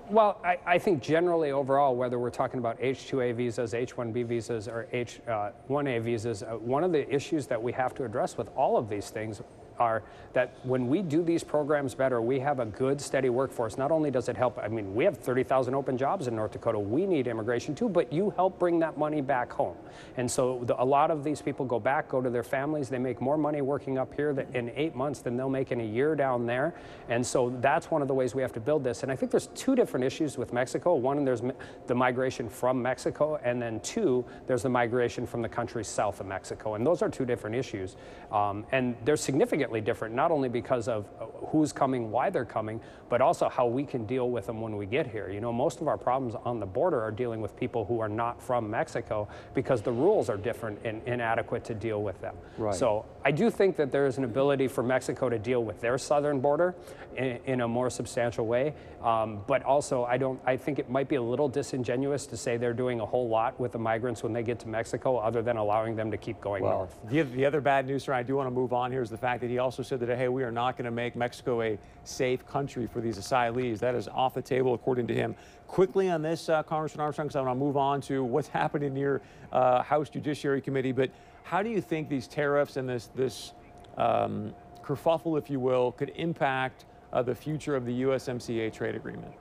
Well, 0.09 0.41
I, 0.45 0.59
I, 0.67 0.79
think 0.79 1.03
generally 1.03 1.53
overall, 1.53 1.97
whether 1.97 2.19
we're 2.19 2.31
talking 2.31 2.59
about 2.59 2.77
H-2A 2.81 3.35
visas, 3.35 3.73
H-1B 3.73 4.27
visas, 4.27 4.69
or 4.69 4.87
H-1A 4.93 5.97
uh, 5.97 6.01
visas, 6.01 6.43
uh, 6.43 6.49
one 6.59 6.85
of 6.85 6.93
the 6.93 7.13
issues 7.13 7.47
that 7.47 7.61
we 7.61 7.73
have 7.73 7.95
to 7.95 8.05
address 8.05 8.37
with 8.37 8.49
all 8.55 8.77
of 8.77 8.91
these 8.91 9.09
things 9.11 9.41
are 9.79 10.03
that 10.33 10.55
when 10.63 10.89
we 10.89 11.03
do 11.03 11.23
these 11.23 11.45
programs 11.45 11.95
better, 11.95 12.21
we 12.21 12.41
have 12.41 12.59
a 12.59 12.67
good, 12.67 13.01
steady 13.01 13.29
workforce. 13.29 13.77
Not 13.77 13.91
only 13.91 14.11
does 14.11 14.29
it 14.29 14.37
help, 14.37 14.59
I 14.59 14.69
mean, 14.69 14.95
we 14.95 15.05
have 15.05 15.19
30,000 15.19 15.75
open 15.75 15.99
jobs 15.99 16.27
in 16.27 16.37
North 16.37 16.53
Dakota. 16.53 16.79
We 16.79 17.07
need 17.07 17.27
immigration 17.27 17.75
too, 17.75 17.89
but 17.89 18.13
you 18.13 18.31
help 18.31 18.59
bring 18.59 18.79
that 18.81 18.97
money 18.97 19.21
back 19.21 19.53
home. 19.53 19.77
And 20.17 20.31
so 20.31 20.63
the, 20.65 20.81
a 20.81 20.85
lot 20.85 21.11
of 21.11 21.25
these 21.25 21.43
people 21.43 21.67
go 21.67 21.79
back, 21.79 22.09
go 22.09 22.21
to 22.21 22.31
their 22.31 22.43
families. 22.43 22.89
They 22.89 22.99
make 22.99 23.21
more 23.21 23.37
money 23.37 23.61
working 23.61 23.99
up 23.99 24.15
here 24.15 24.31
in 24.55 24.71
eight 24.75 24.95
months 24.95 25.21
than 25.21 25.37
they'll 25.37 25.51
make 25.51 25.73
in 25.73 25.81
a 25.81 25.85
year 25.85 26.15
down 26.15 26.47
there. 26.47 26.75
And 27.09 27.27
so 27.27 27.55
that's 27.61 27.91
one 27.91 28.03
of 28.03 28.09
the 28.09 28.15
ways 28.15 28.35
we 28.35 28.43
have 28.43 28.53
to 28.53 28.61
build 28.61 28.85
this. 28.85 29.03
And 29.03 29.13
I 29.13 29.17
think 29.17 29.31
there's 29.31 29.49
two 29.49 29.77
different 29.77 30.05
issues 30.05 30.39
with 30.39 30.53
Mexico. 30.53 30.95
One, 30.95 31.25
there's 31.25 31.43
the 31.87 31.95
migration 31.95 32.49
from 32.49 32.81
Mexico, 32.81 33.39
and 33.45 33.61
then 33.61 33.81
two, 33.81 34.25
there's 34.47 34.63
the 34.63 34.69
migration 34.69 35.27
from 35.27 35.43
the 35.43 35.49
countries 35.49 35.89
south 35.89 36.21
of 36.21 36.27
Mexico. 36.27 36.75
And 36.75 36.87
those 36.87 37.03
are 37.03 37.09
two 37.09 37.25
different 37.25 37.55
issues. 37.57 37.97
Um, 38.31 38.65
and 38.73 38.97
they're 39.05 39.17
significant 39.17 39.62
significantly 39.63 39.81
different, 39.81 40.15
not 40.15 40.31
only 40.31 40.49
because 40.49 40.89
of 40.89 41.07
uh, 41.21 41.27
who's 41.49 41.73
coming, 41.73 42.11
why 42.11 42.31
they're 42.31 42.45
coming, 42.45 42.81
but 43.09 43.21
also 43.21 43.49
how 43.49 43.67
we 43.67 43.85
can 43.85 44.07
deal 44.07 44.31
with 44.31 44.47
them 44.47 44.61
when 44.61 44.77
we 44.77 44.87
get 44.87 45.07
here. 45.07 45.31
You 45.31 45.41
know, 45.41 45.53
most 45.53 45.81
of 45.81 45.89
our 45.89 45.99
problems 45.99 46.35
on 46.45 46.59
the 46.59 46.67
border 46.67 47.01
are 47.01 47.11
dealing 47.13 47.41
with 47.41 47.55
people 47.57 47.85
who 47.85 48.01
are 48.01 48.09
not 48.09 48.43
from 48.43 48.71
Mexico 48.71 49.29
because 49.55 49.83
the 49.83 49.93
rules 49.93 50.29
are 50.29 50.37
different 50.37 50.81
and 50.85 51.01
inadequate 51.07 51.65
to 51.65 51.75
deal 51.75 52.03
with 52.03 52.21
them. 52.21 52.35
Right. 52.59 52.75
So 52.75 53.05
I 53.25 53.31
do 53.31 53.51
think 53.51 53.77
that 53.77 53.93
there 53.93 54.07
is 54.07 54.19
an 54.19 54.25
ability 54.25 54.69
for 54.69 54.83
Mexico 54.83 55.29
to 55.29 55.39
deal 55.39 55.63
with 55.63 55.81
their 55.81 55.99
southern 55.99 56.41
border 56.41 56.75
in, 57.17 57.39
in 57.47 57.61
a 57.61 57.69
more 57.69 57.91
substantial 57.91 58.47
way. 58.47 58.75
Um, 59.03 59.43
but 59.47 59.63
also, 59.65 60.05
I 60.05 60.17
don't. 60.17 60.41
I 60.47 60.57
think 60.57 60.79
it 60.79 60.89
might 60.89 61.09
be 61.09 61.17
a 61.17 61.23
little 61.23 61.49
disingenuous 61.49 62.27
to 62.27 62.37
say 62.37 62.57
they're 62.57 62.73
doing 62.73 63.01
a 63.01 63.07
whole 63.07 63.29
lot 63.29 63.59
with 63.59 63.73
the 63.73 63.79
migrants 63.79 64.23
when 64.23 64.33
they 64.33 64.45
get 64.45 64.61
to 64.61 64.69
Mexico, 64.69 65.17
other 65.17 65.43
than 65.43 65.57
allowing 65.57 65.97
them 65.97 66.11
to 66.13 66.17
keep 66.17 66.41
going 66.41 66.63
well, 66.63 66.79
north. 66.79 66.99
The, 67.11 67.23
the 67.23 67.45
other 67.45 67.61
bad 67.61 67.87
news, 67.87 68.05
sir, 68.05 68.13
I 68.13 68.23
do 68.23 68.37
want 68.37 68.47
to 68.47 68.53
move 68.53 68.73
on 68.73 68.93
here, 68.93 69.03
is 69.03 69.11
the 69.11 69.17
fact 69.17 69.41
that 69.41 69.51
he 69.53 69.59
also 69.59 69.83
said 69.83 70.01
that 70.01 70.17
hey, 70.17 70.29
we 70.29 70.43
are 70.43 70.51
not 70.51 70.77
going 70.77 70.87
to 70.87 70.91
make 70.91 71.15
Mexico 71.15 71.61
a 71.63 71.79
safe 72.05 72.47
country 72.47 72.87
for 72.87 73.01
these 73.01 73.19
asylees. 73.19 73.79
That 73.79 73.95
is 73.95 74.09
off 74.09 74.35
the 74.35 74.43
table, 74.43 74.75
according 74.75 75.07
to 75.09 75.15
him. 75.15 75.35
Quickly 75.67 76.11
on 76.11 76.23
this, 76.23 76.49
uh, 76.49 76.63
Congressman 76.63 77.05
Armstrong, 77.05 77.29
because 77.29 77.37
I 77.37 77.43
want 77.43 77.59
to 77.59 77.65
move 77.65 77.77
on 77.77 78.01
to 78.03 78.25
what's 78.25 78.49
happening 78.63 78.95
near 78.95 79.21
uh, 79.53 79.83
House 79.83 80.09
Judiciary 80.09 80.61
Committee. 80.61 80.93
But 80.93 81.11
how 81.45 81.63
do 81.63 81.69
you 81.69 81.81
think 81.81 82.09
these 82.09 82.27
tariffs 82.27 82.77
and 82.77 82.89
this 82.89 83.11
this 83.15 83.53
um, 83.99 84.55
kerfuffle, 84.83 85.39
if 85.39 85.51
you 85.51 85.61
will, 85.61 85.93
could 85.93 86.13
impact 86.17 86.87
uh, 87.13 87.23
the 87.23 87.35
future 87.35 87.77
of 87.77 87.85
the 87.85 88.03
USMCA 88.03 88.73
trade 88.73 88.95
agreement? 88.95 89.33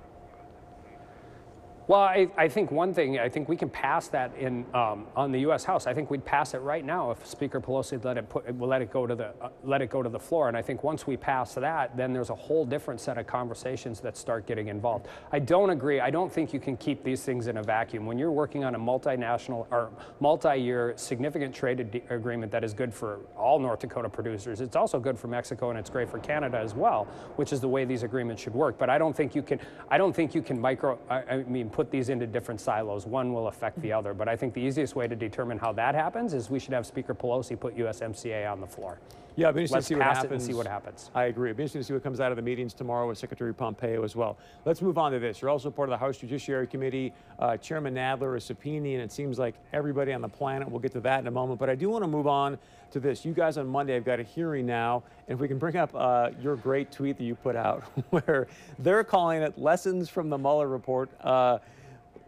Well, 1.91 1.99
I, 1.99 2.29
I 2.37 2.47
think 2.47 2.71
one 2.71 2.93
thing, 2.93 3.19
I 3.19 3.27
think 3.27 3.49
we 3.49 3.57
can 3.57 3.69
pass 3.69 4.07
that 4.07 4.33
in 4.37 4.65
um, 4.73 5.07
on 5.13 5.33
the 5.33 5.39
U.S. 5.39 5.65
House. 5.65 5.87
I 5.87 5.93
think 5.93 6.09
we'd 6.09 6.23
pass 6.23 6.53
it 6.53 6.59
right 6.59 6.85
now 6.85 7.11
if 7.11 7.27
Speaker 7.27 7.59
Pelosi 7.59 8.01
let 8.05 8.17
it 8.17 8.29
put, 8.29 8.57
let 8.57 8.81
it 8.81 8.93
go 8.93 9.05
to 9.05 9.13
the 9.13 9.33
uh, 9.41 9.49
let 9.65 9.81
it 9.81 9.89
go 9.89 10.01
to 10.01 10.07
the 10.07 10.17
floor. 10.17 10.47
And 10.47 10.55
I 10.55 10.61
think 10.61 10.85
once 10.85 11.05
we 11.05 11.17
pass 11.17 11.53
that, 11.55 11.97
then 11.97 12.13
there's 12.13 12.29
a 12.29 12.35
whole 12.35 12.65
different 12.65 13.01
set 13.01 13.17
of 13.17 13.27
conversations 13.27 13.99
that 13.99 14.15
start 14.15 14.47
getting 14.47 14.69
involved. 14.69 15.07
I 15.33 15.39
don't 15.39 15.71
agree. 15.71 15.99
I 15.99 16.11
don't 16.11 16.31
think 16.31 16.53
you 16.53 16.61
can 16.61 16.77
keep 16.77 17.03
these 17.03 17.23
things 17.23 17.47
in 17.47 17.57
a 17.57 17.61
vacuum. 17.61 18.05
When 18.05 18.17
you're 18.17 18.31
working 18.31 18.63
on 18.63 18.73
a 18.75 18.79
multinational 18.79 19.67
or 19.69 19.89
multi-year 20.21 20.93
significant 20.95 21.53
trade 21.53 21.81
ad- 21.81 22.03
agreement 22.09 22.53
that 22.53 22.63
is 22.63 22.73
good 22.73 22.93
for 22.93 23.19
all 23.35 23.59
North 23.59 23.81
Dakota 23.81 24.07
producers, 24.07 24.61
it's 24.61 24.77
also 24.77 24.97
good 24.97 25.19
for 25.19 25.27
Mexico 25.27 25.71
and 25.71 25.77
it's 25.77 25.89
great 25.89 26.09
for 26.09 26.19
Canada 26.19 26.57
as 26.57 26.73
well, 26.73 27.03
which 27.35 27.51
is 27.51 27.59
the 27.59 27.67
way 27.67 27.83
these 27.83 28.03
agreements 28.03 28.41
should 28.41 28.53
work. 28.53 28.77
But 28.77 28.89
I 28.89 28.97
don't 28.97 29.13
think 29.13 29.35
you 29.35 29.41
can. 29.41 29.59
I 29.89 29.97
don't 29.97 30.15
think 30.15 30.33
you 30.33 30.41
can 30.41 30.57
micro. 30.57 30.97
I, 31.09 31.15
I 31.23 31.43
mean, 31.43 31.69
put 31.69 31.80
these 31.89 32.09
into 32.09 32.27
different 32.27 32.61
silos. 32.61 33.05
One 33.05 33.33
will 33.33 33.47
affect 33.47 33.81
the 33.81 33.89
mm-hmm. 33.89 33.97
other. 33.97 34.13
But 34.13 34.27
I 34.27 34.35
think 34.35 34.53
the 34.53 34.61
easiest 34.61 34.95
way 34.95 35.07
to 35.07 35.15
determine 35.15 35.57
how 35.57 35.71
that 35.73 35.95
happens 35.95 36.33
is 36.33 36.49
we 36.49 36.59
should 36.59 36.73
have 36.73 36.85
Speaker 36.85 37.15
Pelosi 37.15 37.59
put 37.59 37.75
USMCA 37.77 38.51
on 38.51 38.61
the 38.61 38.67
floor. 38.67 38.99
Yeah, 39.35 39.47
it'll 39.47 39.55
be 39.55 39.61
interesting 39.61 39.75
Let's 39.75 39.87
to 39.87 39.93
see 39.93 39.95
what 39.95 40.03
happens. 40.03 40.25
it 40.25 40.31
and 40.33 40.41
see 40.43 40.53
what 40.53 40.67
happens. 40.67 41.11
I 41.15 41.23
agree. 41.25 41.49
It'll 41.51 41.57
be 41.57 41.63
interesting 41.63 41.81
to 41.81 41.85
see 41.85 41.93
what 41.93 42.03
comes 42.03 42.19
out 42.19 42.31
of 42.31 42.35
the 42.35 42.41
meetings 42.41 42.73
tomorrow 42.73 43.07
with 43.07 43.17
Secretary 43.17 43.53
Pompeo 43.53 44.03
as 44.03 44.13
well. 44.13 44.37
Let's 44.65 44.81
move 44.81 44.97
on 44.97 45.13
to 45.13 45.19
this. 45.19 45.41
You're 45.41 45.49
also 45.49 45.71
part 45.71 45.87
of 45.87 45.91
the 45.91 45.97
House 45.97 46.17
Judiciary 46.17 46.67
Committee. 46.67 47.13
Uh, 47.39 47.55
Chairman 47.55 47.95
Nadler 47.95 48.35
is 48.35 48.43
subpoenaing, 48.43 48.95
and 48.95 49.01
it 49.01 49.11
seems 49.11 49.39
like 49.39 49.55
everybody 49.71 50.11
on 50.11 50.21
the 50.21 50.27
planet. 50.27 50.69
We'll 50.69 50.81
get 50.81 50.91
to 50.93 50.99
that 51.01 51.21
in 51.21 51.27
a 51.27 51.31
moment. 51.31 51.59
But 51.59 51.69
I 51.69 51.75
do 51.75 51.89
want 51.89 52.03
to 52.03 52.09
move 52.09 52.27
on 52.27 52.57
to 52.91 52.99
this. 52.99 53.23
You 53.23 53.31
guys 53.31 53.57
on 53.57 53.67
Monday 53.67 53.93
have 53.93 54.03
got 54.03 54.19
a 54.19 54.23
hearing 54.23 54.65
now, 54.65 55.03
and 55.27 55.35
if 55.35 55.39
we 55.39 55.47
can 55.47 55.57
bring 55.57 55.77
up 55.77 55.91
uh, 55.95 56.31
your 56.41 56.57
great 56.57 56.91
tweet 56.91 57.17
that 57.17 57.23
you 57.23 57.35
put 57.35 57.55
out, 57.55 57.83
where 58.09 58.47
they're 58.79 59.05
calling 59.05 59.41
it 59.41 59.57
lessons 59.57 60.09
from 60.09 60.29
the 60.29 60.37
Mueller 60.37 60.67
report. 60.67 61.09
Uh, 61.21 61.59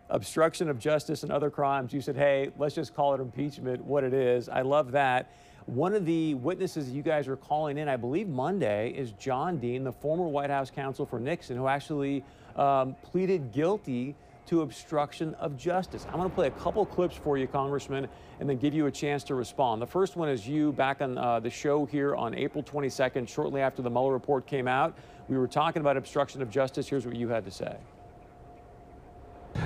obstruction 0.10 0.70
of 0.70 0.78
justice 0.78 1.24
and 1.24 1.32
other 1.32 1.50
crimes. 1.50 1.92
You 1.92 2.00
said, 2.00 2.16
hey, 2.16 2.52
let's 2.60 2.76
just 2.76 2.94
call 2.94 3.16
it 3.16 3.20
impeachment, 3.20 3.84
what 3.84 4.04
it 4.04 4.14
is. 4.14 4.48
I 4.48 4.62
love 4.62 4.92
that. 4.92 5.32
One 5.66 5.94
of 5.94 6.06
the 6.06 6.34
witnesses 6.36 6.90
you 6.90 7.02
guys 7.02 7.28
are 7.28 7.38
calling 7.38 7.78
in, 7.78 7.88
I 7.88 7.96
believe 7.96 8.28
Monday, 8.28 8.90
is 8.92 9.14
John 9.14 9.58
Dean, 9.58 9.84
the 9.84 9.94
former 9.94 10.28
White 10.28 10.50
House 10.50 10.70
counsel 10.70 11.06
for 11.06 11.20
Nixon, 11.20 11.56
who 11.56 11.68
actually 11.68 12.24
um, 12.58 12.96
pleaded 13.02 13.54
guilty 13.54 14.16
to 14.48 14.62
obstruction 14.62 15.34
of 15.36 15.58
justice. 15.58 16.06
I'm 16.10 16.18
going 16.18 16.30
to 16.30 16.36
play 16.36 16.48
a 16.48 16.52
couple 16.52 16.86
clips 16.86 17.16
for 17.16 17.38
you, 17.38 17.48
Congressman, 17.48 18.10
and 18.42 18.50
then 18.50 18.58
give 18.58 18.74
you 18.74 18.88
a 18.88 18.92
chance 18.92 19.24
to 19.26 19.36
respond. 19.36 19.82
The 19.82 19.88
first 19.88 20.18
one 20.18 20.28
is 20.28 20.46
you 20.46 20.74
back 20.74 21.02
on 21.02 21.18
uh, 21.18 21.40
the 21.40 21.50
show 21.50 21.86
here 21.86 22.14
on 22.14 22.36
April 22.36 22.62
22nd, 22.62 23.30
shortly 23.30 23.62
after 23.62 23.82
the 23.82 23.90
Mueller 23.90 24.12
report 24.12 24.46
came 24.46 24.68
out. 24.68 24.98
We 25.30 25.38
were 25.38 25.48
talking 25.48 25.80
about 25.80 25.96
obstruction 25.96 26.42
of 26.42 26.50
justice. 26.50 26.90
Here's 26.90 27.06
what 27.06 27.16
you 27.16 27.30
had 27.30 27.46
to 27.46 27.52
say. 27.52 27.78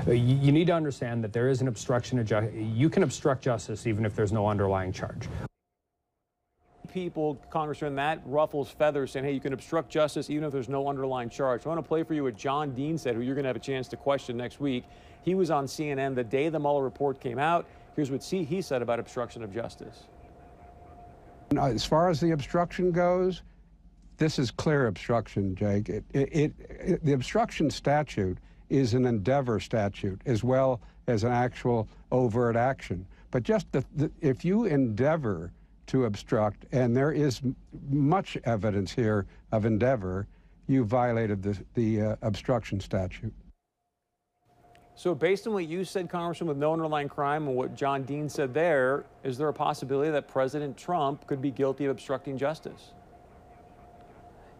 Uh, 0.08 0.12
You 0.12 0.52
need 0.52 0.68
to 0.68 0.74
understand 0.74 1.24
that 1.24 1.34
there 1.34 1.50
is 1.50 1.62
an 1.62 1.68
obstruction 1.68 2.20
of 2.20 2.28
justice. 2.28 2.54
You 2.54 2.90
can 2.90 3.02
obstruct 3.02 3.42
justice 3.42 3.88
even 3.88 4.06
if 4.06 4.16
there's 4.16 4.32
no 4.32 4.48
underlying 4.48 4.94
charge. 4.94 5.28
People, 6.98 7.38
Congressman, 7.52 7.94
that 7.96 8.20
ruffles 8.26 8.72
feathers 8.72 9.12
saying, 9.12 9.24
hey, 9.24 9.32
you 9.32 9.40
can 9.40 9.54
obstruct 9.54 9.88
justice 9.88 10.32
even 10.32 10.44
if 10.44 10.52
there's 10.52 10.68
no 10.68 10.88
underlying 10.88 11.30
charge. 11.30 11.64
I 11.64 11.70
want 11.70 11.78
to 11.78 11.88
play 11.88 12.02
for 12.02 12.16
you 12.16 12.24
what 12.24 12.36
John 12.36 12.74
Dean 12.74 12.98
said, 12.98 13.14
who 13.14 13.22
you're 13.22 13.36
going 13.36 13.44
to 13.44 13.50
have 13.50 13.56
a 13.56 13.60
chance 13.60 13.88
to 13.90 13.98
question 13.98 14.36
next 14.36 14.60
week. 14.60 14.84
He 15.22 15.36
was 15.36 15.52
on 15.52 15.68
CNN 15.68 16.16
the 16.16 16.24
day 16.24 16.50
the 16.50 16.60
Mueller 16.60 16.84
report 16.84 17.20
came 17.20 17.38
out. 17.38 17.68
Here's 17.96 18.10
what 18.10 18.24
he 18.24 18.62
said 18.64 18.82
about 18.82 19.00
obstruction 19.00 19.44
of 19.44 19.54
justice. 19.54 20.06
As 21.56 21.86
far 21.86 22.10
as 22.10 22.20
the 22.20 22.32
obstruction 22.32 22.92
goes, 22.92 23.44
this 24.18 24.40
is 24.40 24.50
clear 24.50 24.88
obstruction, 24.88 25.54
Jake. 25.56 25.90
It, 25.90 26.04
it, 26.14 26.54
it- 26.70 27.06
the 27.06 27.14
obstruction 27.14 27.70
statute 27.70 28.40
is 28.72 28.96
an 28.96 29.06
endeavor 29.06 29.60
statute 29.60 30.20
as 30.26 30.44
well 30.44 30.82
as 31.06 31.24
an 31.24 31.32
actual 31.32 31.88
overt 32.12 32.56
action. 32.56 33.06
But 33.30 33.44
just 33.44 33.72
the, 33.72 33.86
the, 33.96 34.12
if 34.20 34.44
you 34.44 34.66
endeavor 34.66 35.52
to 35.88 36.06
obstruct, 36.06 36.66
and 36.72 36.96
there 36.96 37.12
is 37.12 37.42
much 37.90 38.38
evidence 38.44 38.92
here 38.92 39.26
of 39.52 39.66
endeavor, 39.66 40.28
you 40.68 40.84
violated 40.84 41.42
the, 41.42 41.58
the 41.74 42.02
uh, 42.02 42.16
obstruction 42.22 42.80
statute. 42.80 43.34
So 44.96 45.14
based 45.14 45.46
on 45.46 45.54
what 45.54 45.68
you 45.68 45.86
said, 45.86 46.10
Congressman, 46.10 46.48
with 46.48 46.58
no 46.58 46.74
underlying 46.74 47.08
crime 47.08 47.48
and 47.48 47.56
what 47.56 47.76
John 47.76 48.04
Dean 48.04 48.28
said 48.28 48.54
there, 48.54 49.06
is 49.24 49.38
there 49.38 49.48
a 49.48 49.54
possibility 49.54 50.10
that 50.10 50.28
President 50.28 50.76
Trump 50.76 51.28
could 51.28 51.42
be 51.42 51.52
guilty 51.52 51.86
of 51.86 51.92
obstructing 51.92 52.38
justice? 52.38 52.94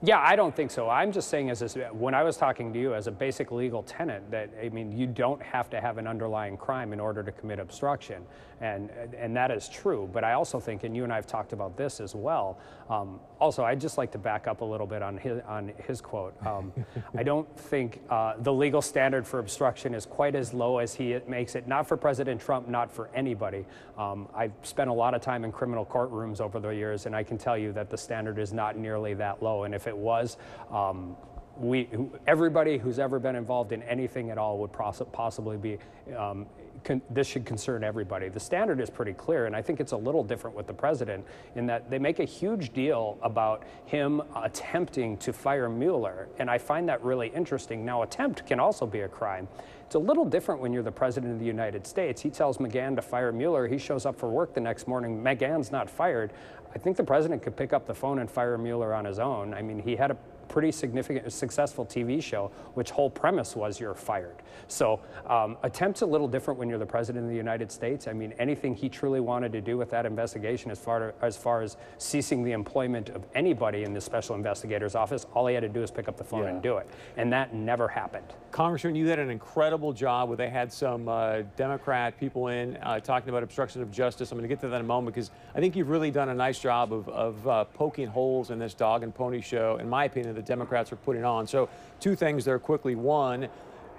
Yeah, 0.04 0.20
I 0.20 0.36
don't 0.36 0.56
think 0.56 0.70
so. 0.70 0.90
I'm 0.90 1.12
just 1.12 1.28
saying, 1.28 1.50
as 1.50 1.64
a, 1.64 1.88
when 1.92 2.14
I 2.14 2.22
was 2.22 2.38
talking 2.38 2.72
to 2.72 2.80
you, 2.80 2.94
as 2.94 3.08
a 3.08 3.12
basic 3.12 3.52
legal 3.52 3.82
tenant, 3.82 4.30
that 4.30 4.52
I 4.64 4.70
mean, 4.70 4.96
you 4.96 5.08
don't 5.08 5.42
have 5.42 5.72
to 5.72 5.82
have 5.82 5.98
an 5.98 6.06
underlying 6.06 6.56
crime 6.56 6.94
in 6.94 7.00
order 7.00 7.24
to 7.24 7.32
commit 7.32 7.58
obstruction, 7.58 8.22
and 8.62 8.92
and 9.18 9.36
that 9.36 9.50
is 9.50 9.68
true. 9.68 10.08
But 10.14 10.24
I 10.24 10.34
also 10.34 10.60
think, 10.60 10.84
and 10.84 10.96
you 10.96 11.04
and 11.04 11.12
I 11.12 11.16
have 11.16 11.26
talked 11.26 11.52
about 11.52 11.78
this 11.78 12.00
as 12.00 12.14
well. 12.14 12.60
Um, 12.92 13.20
also, 13.42 13.64
I'd 13.64 13.82
just 13.82 13.98
like 13.98 14.12
to 14.12 14.20
back 14.20 14.48
up 14.48 14.62
a 14.62 14.66
little 14.66 14.86
bit 14.86 15.02
on 15.02 15.18
his 15.18 15.42
on 15.48 15.74
his 15.88 16.00
quote. 16.00 16.36
Um, 16.46 16.72
I 17.18 17.24
don't 17.24 17.48
think 17.60 18.00
uh, 18.12 18.36
the 18.38 18.54
legal 18.54 18.84
standard 18.84 19.26
for 19.26 19.40
obstruction 19.40 19.96
is 19.96 20.06
quite 20.06 20.36
as 20.36 20.54
low 20.54 20.78
as 20.78 20.94
he 20.94 21.18
makes 21.28 21.56
it. 21.56 21.68
Not 21.68 21.88
for 21.88 21.98
President 21.98 22.40
Trump, 22.40 22.68
not 22.68 22.92
for 22.92 23.10
anybody. 23.16 23.66
Um, 23.98 24.28
I've 24.36 24.54
spent 24.62 24.92
a 24.92 24.94
lot 24.94 25.16
of 25.16 25.22
time 25.22 25.44
in 25.44 25.52
criminal 25.52 25.88
courtrooms 25.88 26.40
over 26.40 26.60
the 26.60 26.70
years, 26.70 27.08
and 27.08 27.16
I 27.16 27.24
can 27.24 27.40
tell 27.40 27.58
you 27.58 27.74
that 27.74 27.90
the 27.90 27.98
standard 27.98 28.38
is 28.38 28.54
not 28.54 28.78
nearly 28.78 29.16
that 29.16 29.42
low. 29.42 29.64
And 29.64 29.74
if 29.74 29.87
it 29.88 29.98
was, 29.98 30.38
um, 30.72 31.16
we, 31.58 31.90
everybody 32.28 32.78
who's 32.78 33.00
ever 33.00 33.20
been 33.20 33.36
involved 33.36 33.72
in 33.72 33.82
anything 33.84 34.30
at 34.30 34.38
all 34.38 34.60
would 34.60 34.72
poss- 34.72 35.02
possibly 35.12 35.58
be. 35.58 35.80
Um, 36.16 36.46
con- 36.84 37.02
this 37.10 37.28
should 37.28 37.46
concern 37.46 37.84
everybody. 37.84 38.30
The 38.30 38.40
standard 38.40 38.80
is 38.80 38.90
pretty 38.90 39.14
clear, 39.14 39.46
and 39.46 39.56
I 39.56 39.62
think 39.62 39.80
it's 39.80 39.92
a 39.92 39.98
little 39.98 40.24
different 40.24 40.56
with 40.56 40.68
the 40.68 40.74
president 40.74 41.26
in 41.56 41.66
that 41.68 41.90
they 41.90 42.00
make 42.00 42.20
a 42.20 42.26
huge 42.26 42.74
deal 42.74 43.18
about 43.22 43.64
him 43.86 44.22
attempting 44.36 45.18
to 45.18 45.34
fire 45.34 45.70
Mueller, 45.70 46.28
and 46.40 46.50
I 46.50 46.58
find 46.58 46.88
that 46.90 47.04
really 47.04 47.30
interesting. 47.30 47.86
Now, 47.86 48.04
attempt 48.04 48.46
can 48.46 48.60
also 48.60 48.86
be 48.86 49.02
a 49.02 49.08
crime. 49.08 49.48
It's 49.86 49.96
a 49.96 50.00
little 50.00 50.26
different 50.26 50.60
when 50.60 50.74
you're 50.74 50.84
the 50.84 50.92
president 50.92 51.32
of 51.32 51.40
the 51.40 51.46
United 51.46 51.88
States. 51.88 52.22
He 52.22 52.30
tells 52.30 52.58
McGahn 52.58 52.96
to 52.98 53.02
fire 53.02 53.32
Mueller. 53.32 53.68
He 53.68 53.78
shows 53.78 54.06
up 54.06 54.20
for 54.20 54.30
work 54.30 54.54
the 54.54 54.60
next 54.60 54.86
morning. 54.86 55.24
McGahn's 55.24 55.72
not 55.72 55.90
fired. 55.90 56.34
I 56.76 56.78
think 56.78 56.98
the 56.98 57.04
president 57.04 57.42
could 57.42 57.56
pick 57.56 57.72
up 57.72 57.88
the 57.88 57.96
phone 57.96 58.20
and 58.20 58.30
fire 58.30 58.58
Mueller 58.58 58.94
on 58.94 59.06
his 59.06 59.18
own. 59.18 59.54
I 59.54 59.62
mean, 59.62 59.80
he 59.80 59.96
had 59.96 60.12
a 60.12 60.18
pretty 60.48 60.72
significant, 60.72 61.32
successful 61.32 61.86
TV 61.86 62.22
show, 62.22 62.52
which 62.74 62.90
whole 62.92 63.10
premise 63.10 63.56
was 63.56 63.80
you're 63.80 63.94
fired. 63.94 64.36
So 64.68 65.00
um, 65.28 65.58
attempts 65.64 66.02
a 66.02 66.06
little 66.06 66.28
different 66.28 66.60
when 66.60 66.70
you're 66.70 66.80
the 66.80 66.86
president 66.86 67.26
of 67.26 67.30
the 67.32 67.38
United 67.38 67.72
States. 67.72 68.08
I 68.08 68.14
mean, 68.14 68.34
anything 68.40 68.76
he 68.76 68.90
truly 68.90 69.20
wanted 69.20 69.52
to 69.54 69.62
do 69.62 69.78
with 69.78 69.90
that 69.92 70.06
investigation, 70.06 70.72
as 70.72 70.80
far 70.80 71.14
as 71.22 71.38
far 71.38 71.62
as 71.62 71.78
ceasing 71.98 72.44
the 72.44 72.52
employment 72.52 73.10
of 73.10 73.26
anybody 73.36 73.84
in 73.84 73.94
the 73.94 74.02
special 74.02 74.36
investigator's 74.36 74.96
office, 74.96 75.26
all 75.34 75.48
he 75.48 75.54
had 75.54 75.62
to 75.62 75.70
do 75.70 75.84
is 75.84 75.92
pick 75.92 76.08
up 76.08 76.18
the 76.18 76.24
phone 76.24 76.44
Yeah. 76.44 76.50
and 76.50 76.62
do 76.62 76.78
it, 76.78 76.90
and 77.18 77.32
that 77.34 77.54
never 77.54 77.88
happened. 77.88 78.26
Congressman, 78.52 78.96
you 78.96 79.08
had 79.08 79.20
an 79.20 79.30
incredible 79.30 79.94
job 79.94 80.30
where 80.30 80.38
they 80.38 80.50
had 80.50 80.72
some 80.74 81.08
uh, 81.08 81.42
Democrat 81.56 82.18
people 82.20 82.48
in 82.48 82.78
uh, 82.78 83.00
talking 83.00 83.30
about 83.30 83.44
obstruction 83.44 83.82
of 83.82 83.92
justice. 83.92 84.32
I'm 84.32 84.38
going 84.38 84.48
to 84.50 84.54
get 84.54 84.62
to 84.62 84.68
that 84.70 84.76
in 84.78 84.82
a 84.82 84.88
moment 84.88 85.14
because 85.16 85.32
I 85.56 85.60
think 85.60 85.76
you've 85.76 85.90
really 85.90 86.12
done 86.12 86.30
a 86.30 86.34
nice 86.34 86.60
job 86.60 86.92
of, 86.94 87.08
of 87.10 87.48
uh, 87.48 87.64
poking 87.66 88.08
holes 88.08 88.50
in 88.52 88.58
this 88.60 88.74
dog 88.74 89.04
and 89.04 89.14
pony 89.14 89.42
show, 89.42 89.78
in 89.78 89.88
my 89.90 90.06
opinion, 90.06 90.37
the 90.38 90.44
Democrats 90.44 90.92
are 90.94 90.98
putting 90.98 91.26
on. 91.26 91.48
So, 91.48 91.68
two 92.00 92.16
things 92.16 92.46
there 92.46 92.60
quickly. 92.60 92.96
One, 92.96 93.50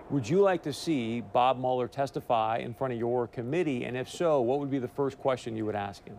would 0.09 0.27
you 0.27 0.41
like 0.41 0.63
to 0.63 0.73
see 0.73 1.21
Bob 1.21 1.59
Mueller 1.59 1.89
testify 1.89 2.59
in 2.59 2.73
front 2.73 2.95
of 2.95 2.99
your 2.99 3.27
committee? 3.27 3.85
And 3.85 3.97
if 3.97 4.09
so, 4.09 4.41
what 4.41 4.61
would 4.61 4.71
be 4.71 4.79
the 4.79 4.89
first 4.89 5.19
question 5.19 5.57
you 5.57 5.67
would 5.67 5.75
ask 5.75 6.03
him? 6.07 6.17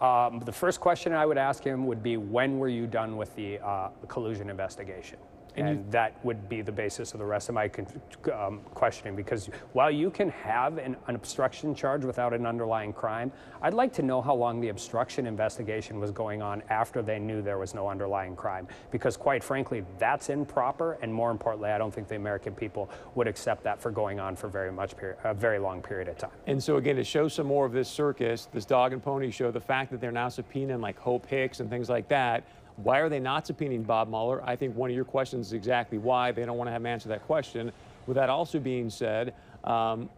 Um, 0.00 0.38
the 0.40 0.52
first 0.52 0.78
question 0.78 1.12
I 1.12 1.26
would 1.26 1.38
ask 1.38 1.64
him 1.64 1.86
would 1.86 2.04
be, 2.04 2.16
when 2.16 2.58
were 2.58 2.68
you 2.68 2.86
done 2.86 3.16
with 3.16 3.34
the 3.34 3.58
uh, 3.58 3.88
collusion 4.06 4.48
investigation? 4.48 5.18
And, 5.64 5.90
that 5.92 6.22
would 6.24 6.48
be 6.48 6.60
the 6.60 6.72
basis 6.72 7.12
of 7.12 7.18
the 7.18 7.24
rest 7.24 7.48
of 7.48 7.54
my 7.54 7.68
con- 7.68 7.86
um, 8.32 8.60
questioning 8.74 9.16
because 9.16 9.48
while 9.72 9.90
you 9.90 10.10
can 10.10 10.28
have 10.30 10.78
an, 10.78 10.96
an 11.06 11.14
obstruction 11.14 11.74
charge 11.74 12.04
without 12.04 12.32
an 12.32 12.46
underlying 12.46 12.92
crime, 12.92 13.32
I'd 13.62 13.74
like 13.74 13.92
to 13.94 14.02
know 14.02 14.20
how 14.20 14.34
long 14.34 14.60
the 14.60 14.68
obstruction 14.68 15.26
investigation 15.26 15.98
was 15.98 16.10
going 16.10 16.42
on 16.42 16.62
after 16.68 17.02
they 17.02 17.18
knew 17.18 17.42
there 17.42 17.58
was 17.58 17.74
no 17.74 17.88
underlying 17.88 18.36
crime. 18.36 18.68
Because 18.90 19.16
quite 19.16 19.42
frankly, 19.42 19.84
that's 19.98 20.28
improper, 20.28 20.98
and 21.02 21.12
more 21.12 21.30
importantly, 21.30 21.70
I 21.70 21.78
don't 21.78 21.92
think 21.92 22.08
the 22.08 22.16
American 22.16 22.54
people 22.54 22.90
would 23.14 23.26
accept 23.26 23.62
that 23.64 23.80
for 23.80 23.90
going 23.90 24.20
on 24.20 24.36
for 24.36 24.48
very 24.48 24.72
much 24.72 24.96
period, 24.96 25.18
a 25.24 25.34
very 25.34 25.58
long 25.58 25.82
period 25.82 26.08
of 26.08 26.18
time. 26.18 26.30
And 26.46 26.62
so, 26.62 26.76
again, 26.76 26.96
to 26.96 27.04
show 27.04 27.28
some 27.28 27.46
more 27.46 27.66
of 27.66 27.72
this 27.72 27.88
circus, 27.88 28.48
this 28.52 28.64
dog 28.64 28.92
and 28.92 29.02
pony 29.02 29.30
show, 29.30 29.50
the 29.50 29.60
fact 29.60 29.90
that 29.90 30.00
they're 30.00 30.12
now 30.12 30.28
subpoenaing 30.28 30.80
like 30.80 30.98
Hope 30.98 31.26
Hicks 31.26 31.60
and 31.60 31.70
things 31.70 31.88
like 31.88 32.08
that, 32.08 32.44
why 32.82 32.98
are 33.00 33.08
they 33.08 33.18
not 33.18 33.44
subpoenaing 33.44 33.86
Bob 33.86 34.08
Mueller? 34.08 34.42
I 34.44 34.54
think 34.56 34.76
one 34.76 34.88
of 34.90 34.96
your 34.96 35.04
questions 35.04 35.48
is 35.48 35.52
exactly 35.52 35.98
why. 35.98 36.32
They 36.32 36.44
don't 36.44 36.56
want 36.56 36.68
to 36.68 36.72
have 36.72 36.82
him 36.82 36.86
answer 36.86 37.08
that 37.08 37.26
question. 37.26 37.72
With 38.06 38.14
that 38.16 38.30
also 38.30 38.58
being 38.60 38.88
said, 38.88 39.34
um, 39.64 40.08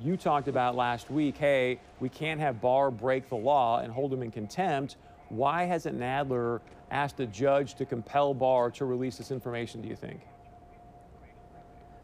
you 0.00 0.16
talked 0.16 0.48
about 0.48 0.76
last 0.76 1.10
week, 1.10 1.38
hey, 1.38 1.80
we 2.00 2.08
can't 2.08 2.40
have 2.40 2.60
Barr 2.60 2.90
break 2.90 3.28
the 3.28 3.36
law 3.36 3.80
and 3.80 3.92
hold 3.92 4.12
him 4.12 4.22
in 4.22 4.30
contempt. 4.30 4.96
Why 5.28 5.64
hasn't 5.64 5.98
Nadler 5.98 6.60
asked 6.90 7.18
a 7.20 7.26
judge 7.26 7.74
to 7.76 7.86
compel 7.86 8.34
Barr 8.34 8.70
to 8.72 8.84
release 8.84 9.16
this 9.16 9.30
information, 9.30 9.80
do 9.80 9.88
you 9.88 9.96
think? 9.96 10.20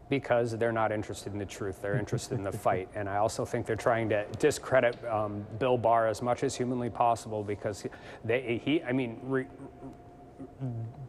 Because 0.09 0.57
they're 0.57 0.71
not 0.71 0.91
interested 0.91 1.33
in 1.33 1.39
the 1.39 1.45
truth. 1.45 1.81
They're 1.81 1.97
interested 1.97 2.37
in 2.37 2.43
the 2.43 2.51
fight. 2.51 2.89
And 2.95 3.07
I 3.07 3.17
also 3.17 3.45
think 3.45 3.65
they're 3.65 3.75
trying 3.75 4.09
to 4.09 4.25
discredit 4.39 4.97
um, 5.05 5.45
Bill 5.59 5.77
Barr 5.77 6.07
as 6.07 6.21
much 6.21 6.43
as 6.43 6.55
humanly 6.55 6.89
possible 6.89 7.43
because 7.43 7.85
they, 8.25 8.61
he, 8.63 8.83
I 8.83 8.91
mean, 8.91 9.19
re, 9.23 9.45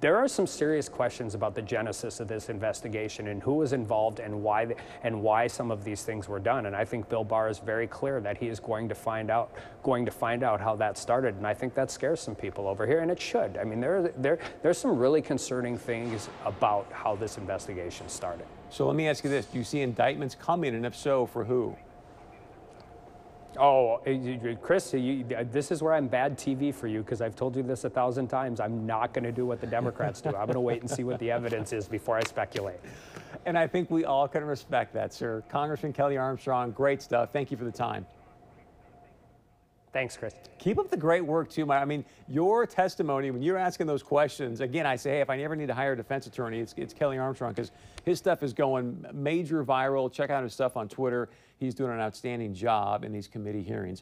there 0.00 0.16
are 0.16 0.28
some 0.28 0.46
serious 0.46 0.88
questions 0.88 1.34
about 1.34 1.54
the 1.54 1.62
genesis 1.62 2.20
of 2.20 2.28
this 2.28 2.48
investigation 2.48 3.28
and 3.28 3.42
who 3.42 3.54
was 3.54 3.72
involved 3.72 4.18
and 4.18 4.42
why 4.42 4.64
the, 4.64 4.76
and 5.02 5.22
why 5.22 5.46
some 5.46 5.70
of 5.70 5.84
these 5.84 6.02
things 6.02 6.28
were 6.28 6.38
done. 6.38 6.66
And 6.66 6.74
I 6.74 6.84
think 6.84 7.08
Bill 7.08 7.24
Barr 7.24 7.48
is 7.48 7.58
very 7.58 7.86
clear 7.86 8.20
that 8.20 8.38
he 8.38 8.48
is 8.48 8.60
going 8.60 8.88
to 8.88 8.94
find 8.94 9.30
out 9.30 9.52
going 9.82 10.04
to 10.04 10.10
find 10.10 10.42
out 10.42 10.60
how 10.60 10.76
that 10.76 10.96
started. 10.96 11.34
And 11.36 11.46
I 11.46 11.54
think 11.54 11.74
that 11.74 11.90
scares 11.90 12.20
some 12.20 12.34
people 12.34 12.66
over 12.66 12.86
here, 12.86 13.00
and 13.00 13.10
it 13.10 13.20
should. 13.20 13.58
I 13.58 13.64
mean, 13.64 13.80
there 13.80 14.12
there 14.16 14.38
there's 14.62 14.78
some 14.78 14.96
really 14.96 15.22
concerning 15.22 15.76
things 15.76 16.28
about 16.44 16.86
how 16.92 17.16
this 17.16 17.38
investigation 17.38 18.08
started. 18.08 18.46
So 18.70 18.86
let 18.86 18.96
me 18.96 19.08
ask 19.08 19.24
you 19.24 19.30
this: 19.30 19.46
Do 19.46 19.58
you 19.58 19.64
see 19.64 19.80
indictments 19.80 20.34
coming, 20.34 20.74
and 20.74 20.86
if 20.86 20.96
so, 20.96 21.26
for 21.26 21.44
who? 21.44 21.76
Oh, 23.58 24.00
eh, 24.06 24.54
Chris, 24.62 24.94
you, 24.94 25.24
this 25.50 25.70
is 25.70 25.82
where 25.82 25.94
I'm 25.94 26.06
bad 26.06 26.38
TV 26.38 26.72
for 26.72 26.86
you 26.86 27.02
because 27.02 27.20
I've 27.20 27.34
told 27.34 27.56
you 27.56 27.62
this 27.62 27.84
a 27.84 27.90
thousand 27.90 28.28
times. 28.28 28.60
I'm 28.60 28.86
not 28.86 29.12
going 29.12 29.24
to 29.24 29.32
do 29.32 29.44
what 29.44 29.60
the 29.60 29.66
Democrats 29.66 30.20
do. 30.20 30.28
I'm 30.28 30.46
going 30.46 30.54
to 30.54 30.60
wait 30.60 30.80
and 30.82 30.90
see 30.90 31.02
what 31.02 31.18
the 31.18 31.30
evidence 31.30 31.72
is 31.72 31.88
before 31.88 32.16
I 32.16 32.22
speculate. 32.22 32.78
And 33.46 33.58
I 33.58 33.66
think 33.66 33.90
we 33.90 34.04
all 34.04 34.28
can 34.28 34.44
respect 34.44 34.94
that, 34.94 35.12
sir. 35.12 35.42
Congressman 35.48 35.92
Kelly 35.92 36.16
Armstrong, 36.16 36.70
great 36.70 37.02
stuff. 37.02 37.32
Thank 37.32 37.50
you 37.50 37.56
for 37.56 37.64
the 37.64 37.72
time. 37.72 38.06
Thanks, 39.92 40.16
Chris. 40.16 40.34
Keep 40.58 40.78
up 40.78 40.88
the 40.88 40.96
great 40.96 41.24
work 41.24 41.50
too. 41.50 41.66
My, 41.66 41.78
I 41.78 41.84
mean, 41.84 42.04
your 42.28 42.64
testimony 42.64 43.32
when 43.32 43.42
you're 43.42 43.58
asking 43.58 43.88
those 43.88 44.04
questions. 44.04 44.60
Again, 44.60 44.86
I 44.86 44.94
say, 44.94 45.10
hey, 45.10 45.20
if 45.20 45.30
I 45.30 45.38
ever 45.40 45.56
need 45.56 45.66
to 45.66 45.74
hire 45.74 45.94
a 45.94 45.96
defense 45.96 46.28
attorney, 46.28 46.60
it's, 46.60 46.74
it's 46.76 46.94
Kelly 46.94 47.18
Armstrong 47.18 47.52
because 47.52 47.72
his 48.04 48.18
stuff 48.18 48.44
is 48.44 48.52
going 48.52 49.04
major 49.12 49.64
viral. 49.64 50.12
Check 50.12 50.30
out 50.30 50.44
his 50.44 50.52
stuff 50.52 50.76
on 50.76 50.88
Twitter. 50.88 51.28
He's 51.60 51.74
doing 51.74 51.92
an 51.92 52.00
outstanding 52.00 52.54
job 52.54 53.04
in 53.04 53.12
these 53.12 53.28
committee 53.28 53.62
hearings. 53.62 53.98